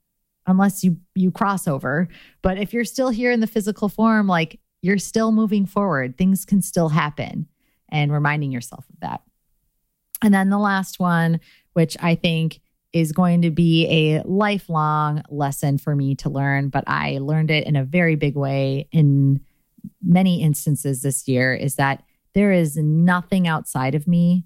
unless 0.47 0.81
you 0.81 0.95
you 1.13 1.29
cross 1.29 1.67
over. 1.67 2.07
But 2.41 2.57
if 2.57 2.71
you're 2.71 2.85
still 2.85 3.09
here 3.09 3.31
in 3.31 3.41
the 3.41 3.47
physical 3.47 3.89
form, 3.89 4.27
like 4.27 4.61
you're 4.81 4.97
still 4.97 5.33
moving 5.33 5.65
forward, 5.65 6.17
things 6.17 6.45
can 6.45 6.61
still 6.61 6.87
happen 6.87 7.49
and 7.89 8.13
reminding 8.13 8.53
yourself 8.53 8.85
of 8.89 9.01
that. 9.01 9.23
And 10.21 10.33
then 10.33 10.49
the 10.49 10.57
last 10.57 11.01
one, 11.01 11.41
which 11.73 11.97
I 11.99 12.15
think 12.15 12.61
is 12.93 13.11
going 13.11 13.43
to 13.43 13.51
be 13.51 13.87
a 13.87 14.23
lifelong 14.23 15.23
lesson 15.29 15.77
for 15.77 15.95
me 15.95 16.15
to 16.15 16.29
learn, 16.29 16.69
but 16.69 16.83
I 16.87 17.19
learned 17.19 17.51
it 17.51 17.65
in 17.65 17.75
a 17.75 17.85
very 17.85 18.15
big 18.15 18.35
way 18.35 18.87
in 18.91 19.41
many 20.03 20.41
instances 20.41 21.01
this 21.01 21.27
year 21.27 21.53
is 21.53 21.75
that 21.75 22.03
there 22.33 22.51
is 22.51 22.77
nothing 22.77 23.47
outside 23.47 23.95
of 23.95 24.07
me 24.07 24.45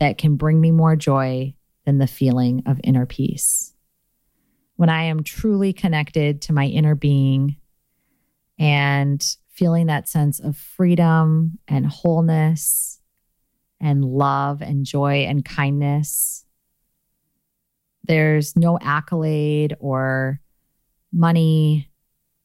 that 0.00 0.18
can 0.18 0.36
bring 0.36 0.60
me 0.60 0.70
more 0.70 0.96
joy 0.96 1.54
than 1.84 1.98
the 1.98 2.06
feeling 2.06 2.62
of 2.66 2.80
inner 2.84 3.06
peace 3.06 3.74
when 4.76 4.88
I 4.90 5.04
am 5.04 5.22
truly 5.22 5.72
connected 5.72 6.42
to 6.42 6.52
my 6.52 6.66
inner 6.66 6.94
being 6.94 7.56
and 8.58 9.24
feeling 9.50 9.86
that 9.86 10.08
sense 10.08 10.38
of 10.38 10.56
freedom 10.56 11.58
and 11.66 11.86
wholeness 11.86 13.00
and 13.80 14.04
love 14.04 14.62
and 14.62 14.84
joy 14.84 15.24
and 15.24 15.44
kindness. 15.44 16.44
There's 18.06 18.56
no 18.56 18.78
accolade 18.80 19.76
or 19.80 20.40
money, 21.12 21.88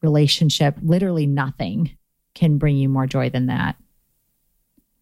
relationship, 0.01 0.77
literally 0.81 1.27
nothing 1.27 1.97
can 2.33 2.57
bring 2.57 2.77
you 2.77 2.89
more 2.89 3.07
joy 3.07 3.29
than 3.29 3.47
that. 3.47 3.75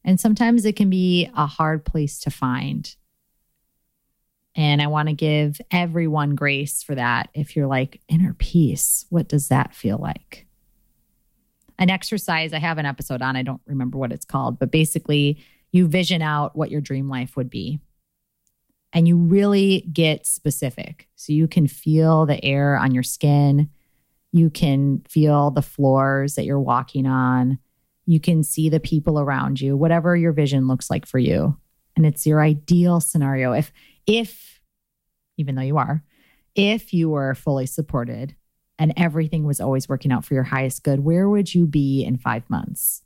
And 0.04 0.20
sometimes 0.20 0.66
it 0.66 0.76
can 0.76 0.90
be 0.90 1.30
a 1.36 1.46
hard 1.46 1.86
place 1.86 2.20
to 2.22 2.32
find. 2.32 2.94
And 4.56 4.82
I 4.82 4.88
want 4.88 5.10
to 5.10 5.14
give 5.14 5.62
everyone 5.72 6.36
grace 6.36 6.82
for 6.82 6.96
that. 6.96 7.30
If 7.34 7.56
you're 7.56 7.68
like, 7.68 8.02
inner 8.08 8.34
peace, 8.34 9.06
what 9.10 9.28
does 9.28 9.50
that 9.50 9.76
feel 9.76 9.98
like? 9.98 10.48
An 11.78 11.90
exercise, 11.90 12.52
I 12.52 12.60
have 12.60 12.78
an 12.78 12.86
episode 12.86 13.22
on, 13.22 13.36
I 13.36 13.44
don't 13.44 13.62
remember 13.66 13.98
what 13.98 14.12
it's 14.12 14.26
called, 14.26 14.60
but 14.60 14.72
basically, 14.72 15.44
you 15.72 15.88
vision 15.88 16.22
out 16.22 16.56
what 16.56 16.72
your 16.72 16.82
dream 16.82 17.08
life 17.08 17.38
would 17.38 17.50
be. 17.50 17.80
And 18.92 19.08
you 19.08 19.18
really 19.18 19.82
get 19.94 20.26
specific. 20.26 21.08
So 21.16 21.32
you 21.32 21.48
can 21.48 21.68
feel 21.68 22.26
the 22.26 22.44
air 22.44 22.76
on 22.76 22.92
your 22.92 23.04
skin. 23.04 23.70
You 24.32 24.50
can 24.50 25.04
feel 25.08 25.52
the 25.52 25.62
floors 25.62 26.36
that 26.36 26.46
you're 26.46 26.60
walking 26.60 27.06
on. 27.06 27.60
You 28.06 28.20
can 28.20 28.44
see 28.44 28.70
the 28.70 28.80
people 28.80 29.20
around 29.20 29.62
you, 29.62 29.78
whatever 29.78 30.16
your 30.16 30.32
vision 30.32 30.68
looks 30.68 30.90
like 30.90 31.06
for 31.06 31.20
you. 31.20 31.58
And 31.96 32.06
it's 32.06 32.26
your 32.26 32.42
ideal 32.42 33.00
scenario. 33.00 33.54
If 33.54 33.72
if, 34.08 34.60
even 35.38 35.54
though 35.54 35.62
you 35.62 35.78
are, 35.78 36.04
if 36.56 36.94
you 36.94 37.10
were 37.10 37.36
fully 37.36 37.68
supported 37.68 38.36
and 38.80 38.94
everything 38.98 39.44
was 39.44 39.60
always 39.60 39.88
working 39.88 40.12
out 40.12 40.26
for 40.26 40.34
your 40.34 40.44
highest 40.44 40.84
good, 40.84 41.02
where 41.02 41.30
would 41.30 41.54
you 41.54 41.68
be 41.68 42.04
in 42.04 42.18
five 42.18 42.50
months? 42.50 43.04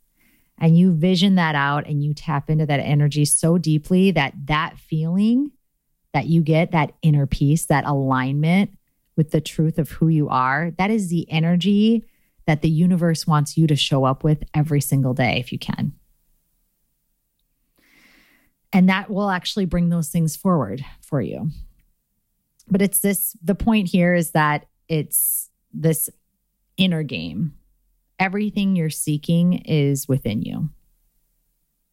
And 0.58 0.78
you 0.78 0.94
vision 0.94 1.36
that 1.36 1.56
out 1.56 1.88
and 1.88 2.02
you 2.04 2.14
tap 2.14 2.50
into 2.50 2.66
that 2.66 2.80
energy 2.80 3.26
so 3.26 3.58
deeply 3.58 4.12
that 4.12 4.34
that 4.46 4.78
feeling 4.78 5.52
that 6.14 6.28
you 6.28 6.42
get, 6.42 6.72
that 6.72 6.94
inner 7.02 7.26
peace, 7.26 7.66
that 7.66 7.86
alignment 7.86 8.72
with 9.16 9.32
the 9.32 9.42
truth 9.42 9.78
of 9.78 9.92
who 9.92 10.08
you 10.08 10.30
are, 10.30 10.72
that 10.78 10.92
is 10.92 11.10
the 11.10 11.30
energy 11.30 12.06
that 12.46 12.62
the 12.62 12.70
universe 12.70 13.26
wants 13.26 13.58
you 13.58 13.68
to 13.68 13.76
show 13.76 14.06
up 14.06 14.24
with 14.24 14.44
every 14.54 14.82
single 14.82 15.14
day 15.14 15.40
if 15.40 15.52
you 15.52 15.60
can. 15.60 15.94
And 18.72 18.90
that 18.90 19.10
will 19.10 19.30
actually 19.30 19.66
bring 19.66 19.90
those 19.90 20.10
things 20.10 20.36
forward 20.36 20.84
for 21.02 21.22
you. 21.22 21.52
But 22.68 22.82
it's 22.82 23.00
this 23.00 23.36
the 23.44 23.56
point 23.56 23.88
here 23.90 24.16
is 24.16 24.32
that 24.32 24.66
it's 24.88 25.50
this 25.74 26.10
inner 26.78 27.04
game. 27.04 27.54
Everything 28.20 28.76
you're 28.76 28.90
seeking 28.90 29.54
is 29.54 30.08
within 30.08 30.42
you. 30.42 30.70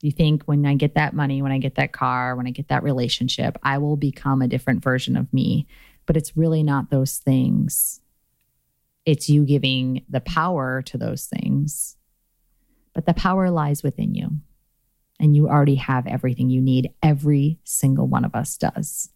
You 0.02 0.10
think 0.10 0.44
when 0.44 0.64
I 0.64 0.74
get 0.74 0.94
that 0.94 1.14
money, 1.14 1.42
when 1.42 1.52
I 1.52 1.58
get 1.58 1.74
that 1.74 1.92
car, 1.92 2.34
when 2.34 2.46
I 2.46 2.50
get 2.50 2.68
that 2.68 2.82
relationship, 2.82 3.58
I 3.62 3.78
will 3.78 3.96
become 3.96 4.40
a 4.40 4.48
different 4.48 4.82
version 4.82 5.16
of 5.16 5.32
me. 5.32 5.66
But 6.06 6.16
it's 6.16 6.36
really 6.36 6.62
not 6.62 6.90
those 6.90 7.18
things. 7.18 8.00
It's 9.04 9.28
you 9.28 9.44
giving 9.44 10.04
the 10.08 10.20
power 10.20 10.82
to 10.82 10.98
those 10.98 11.26
things. 11.26 11.96
But 12.94 13.06
the 13.06 13.14
power 13.14 13.50
lies 13.50 13.82
within 13.82 14.14
you 14.14 14.30
and 15.20 15.36
you 15.36 15.48
already 15.48 15.76
have 15.76 16.06
everything 16.06 16.50
you 16.50 16.60
need. 16.60 16.92
Every 17.02 17.58
single 17.64 18.06
one 18.06 18.24
of 18.24 18.34
us 18.34 18.56
does. 18.56 19.10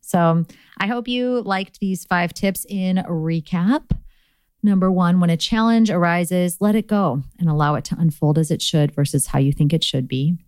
So 0.00 0.44
I 0.78 0.86
hope 0.86 1.08
you 1.08 1.40
liked 1.40 1.80
these 1.80 2.04
five 2.04 2.34
tips 2.34 2.66
in 2.68 2.96
recap. 3.08 3.90
Number 4.64 4.90
one, 4.90 5.20
when 5.20 5.30
a 5.30 5.36
challenge 5.36 5.90
arises, 5.90 6.56
let 6.58 6.74
it 6.74 6.88
go 6.88 7.22
and 7.38 7.48
allow 7.48 7.76
it 7.76 7.84
to 7.86 7.96
unfold 7.96 8.38
as 8.38 8.50
it 8.50 8.62
should 8.62 8.92
versus 8.92 9.28
how 9.28 9.38
you 9.38 9.52
think 9.52 9.72
it 9.72 9.84
should 9.84 10.08
be. 10.08 10.38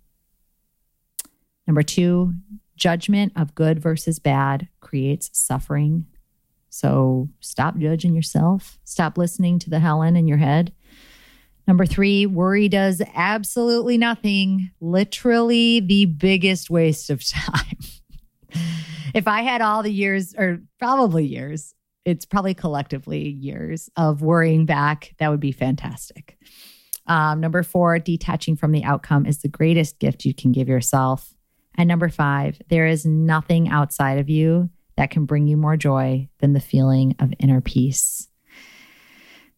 Number 1.69 1.83
two, 1.83 2.33
judgment 2.77 3.33
of 3.37 3.55
good 3.55 3.79
versus 3.79 4.19
bad 4.19 4.69
creates 4.81 5.31
suffering. 5.33 6.07
So 6.71 7.29
stop 7.41 7.79
judging 7.79 8.15
yourself. 8.15 8.79
Stop 8.85 9.17
listening 9.17 9.59
to 9.61 9.71
the 9.71 9.81
Helen 9.81 10.17
in 10.17 10.27
your 10.27 10.39
head 10.39 10.73
Number 11.67 11.85
three, 11.85 12.27
worry 12.27 12.69
does 12.69 13.03
absolutely 13.15 13.99
nothing. 13.99 14.71
Literally 14.81 15.81
the 15.81 16.05
biggest 16.05 16.71
waste 16.71 17.11
of 17.11 17.25
time. 17.29 17.79
if 19.15 19.27
I 19.27 19.43
had 19.43 19.61
all 19.61 19.83
the 19.83 19.93
years, 19.93 20.35
or 20.37 20.61
probably 20.79 21.27
years, 21.27 21.75
it's 22.07 22.25
probably 22.25 22.55
collectively 22.55 23.29
years 23.29 23.91
of 23.97 24.23
worrying 24.23 24.65
back, 24.65 25.15
that 25.19 25.29
would 25.29 25.41
be 25.41 25.53
fantastic. 25.53 26.39
Um, 27.09 27.41
number 27.41 27.63
four, 27.63 27.99
detaching 27.99 28.57
from 28.57 28.73
the 28.73 28.85
outcome 28.85 29.27
is 29.27 29.39
the 29.43 29.49
greatest 29.49 29.99
gift 29.99 30.25
you 30.25 30.33
can 30.33 30.53
give 30.53 30.69
yourself. 30.69 31.35
And 31.77 31.89
number 31.89 32.09
five, 32.09 32.63
there 32.69 32.87
is 32.87 33.05
nothing 33.05 33.69
outside 33.69 34.19
of 34.19 34.31
you 34.31 34.71
that 34.97 35.11
can 35.11 35.27
bring 35.27 35.47
you 35.47 35.57
more 35.57 35.77
joy 35.77 36.29
than 36.39 36.53
the 36.53 36.61
feeling 36.61 37.17
of 37.19 37.35
inner 37.39 37.61
peace. 37.61 38.29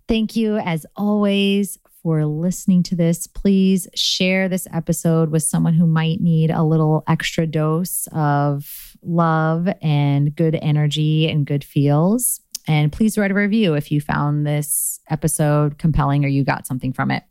Thank 0.08 0.34
you, 0.34 0.56
as 0.56 0.86
always, 0.96 1.78
for 2.02 2.24
listening 2.24 2.82
to 2.84 2.96
this. 2.96 3.26
Please 3.26 3.86
share 3.94 4.48
this 4.48 4.66
episode 4.72 5.30
with 5.30 5.42
someone 5.42 5.74
who 5.74 5.86
might 5.86 6.20
need 6.20 6.50
a 6.50 6.62
little 6.62 7.04
extra 7.06 7.46
dose 7.46 8.08
of 8.12 8.87
love 9.02 9.68
and 9.82 10.34
good 10.34 10.54
energy 10.60 11.28
and 11.28 11.46
good 11.46 11.64
feels. 11.64 12.40
And 12.66 12.92
please 12.92 13.16
write 13.16 13.30
a 13.30 13.34
review 13.34 13.74
if 13.74 13.90
you 13.90 14.00
found 14.00 14.46
this 14.46 15.00
episode 15.08 15.78
compelling 15.78 16.24
or 16.24 16.28
you 16.28 16.44
got 16.44 16.66
something 16.66 16.92
from 16.92 17.10
it. 17.10 17.22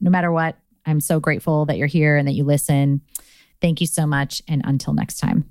No 0.00 0.10
matter 0.10 0.32
what, 0.32 0.56
I'm 0.86 1.00
so 1.00 1.20
grateful 1.20 1.66
that 1.66 1.76
you're 1.76 1.86
here 1.86 2.16
and 2.16 2.26
that 2.26 2.32
you 2.32 2.44
listen. 2.44 3.02
Thank 3.60 3.80
you 3.80 3.86
so 3.86 4.06
much. 4.06 4.42
And 4.48 4.62
until 4.64 4.94
next 4.94 5.18
time. 5.18 5.44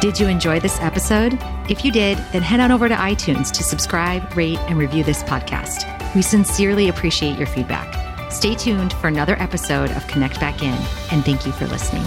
Did 0.00 0.20
you 0.20 0.28
enjoy 0.28 0.60
this 0.60 0.80
episode? 0.80 1.36
If 1.68 1.84
you 1.84 1.90
did, 1.90 2.18
then 2.32 2.42
head 2.42 2.60
on 2.60 2.70
over 2.70 2.88
to 2.88 2.94
iTunes 2.94 3.50
to 3.50 3.64
subscribe, 3.64 4.36
rate, 4.36 4.58
and 4.60 4.78
review 4.78 5.02
this 5.02 5.24
podcast. 5.24 5.84
We 6.14 6.22
sincerely 6.22 6.88
appreciate 6.88 7.36
your 7.36 7.48
feedback. 7.48 8.07
Stay 8.30 8.54
tuned 8.54 8.92
for 8.92 9.08
another 9.08 9.36
episode 9.40 9.90
of 9.92 10.06
Connect 10.06 10.38
Back 10.38 10.62
In, 10.62 10.78
and 11.10 11.24
thank 11.24 11.46
you 11.46 11.52
for 11.52 11.66
listening. 11.66 12.04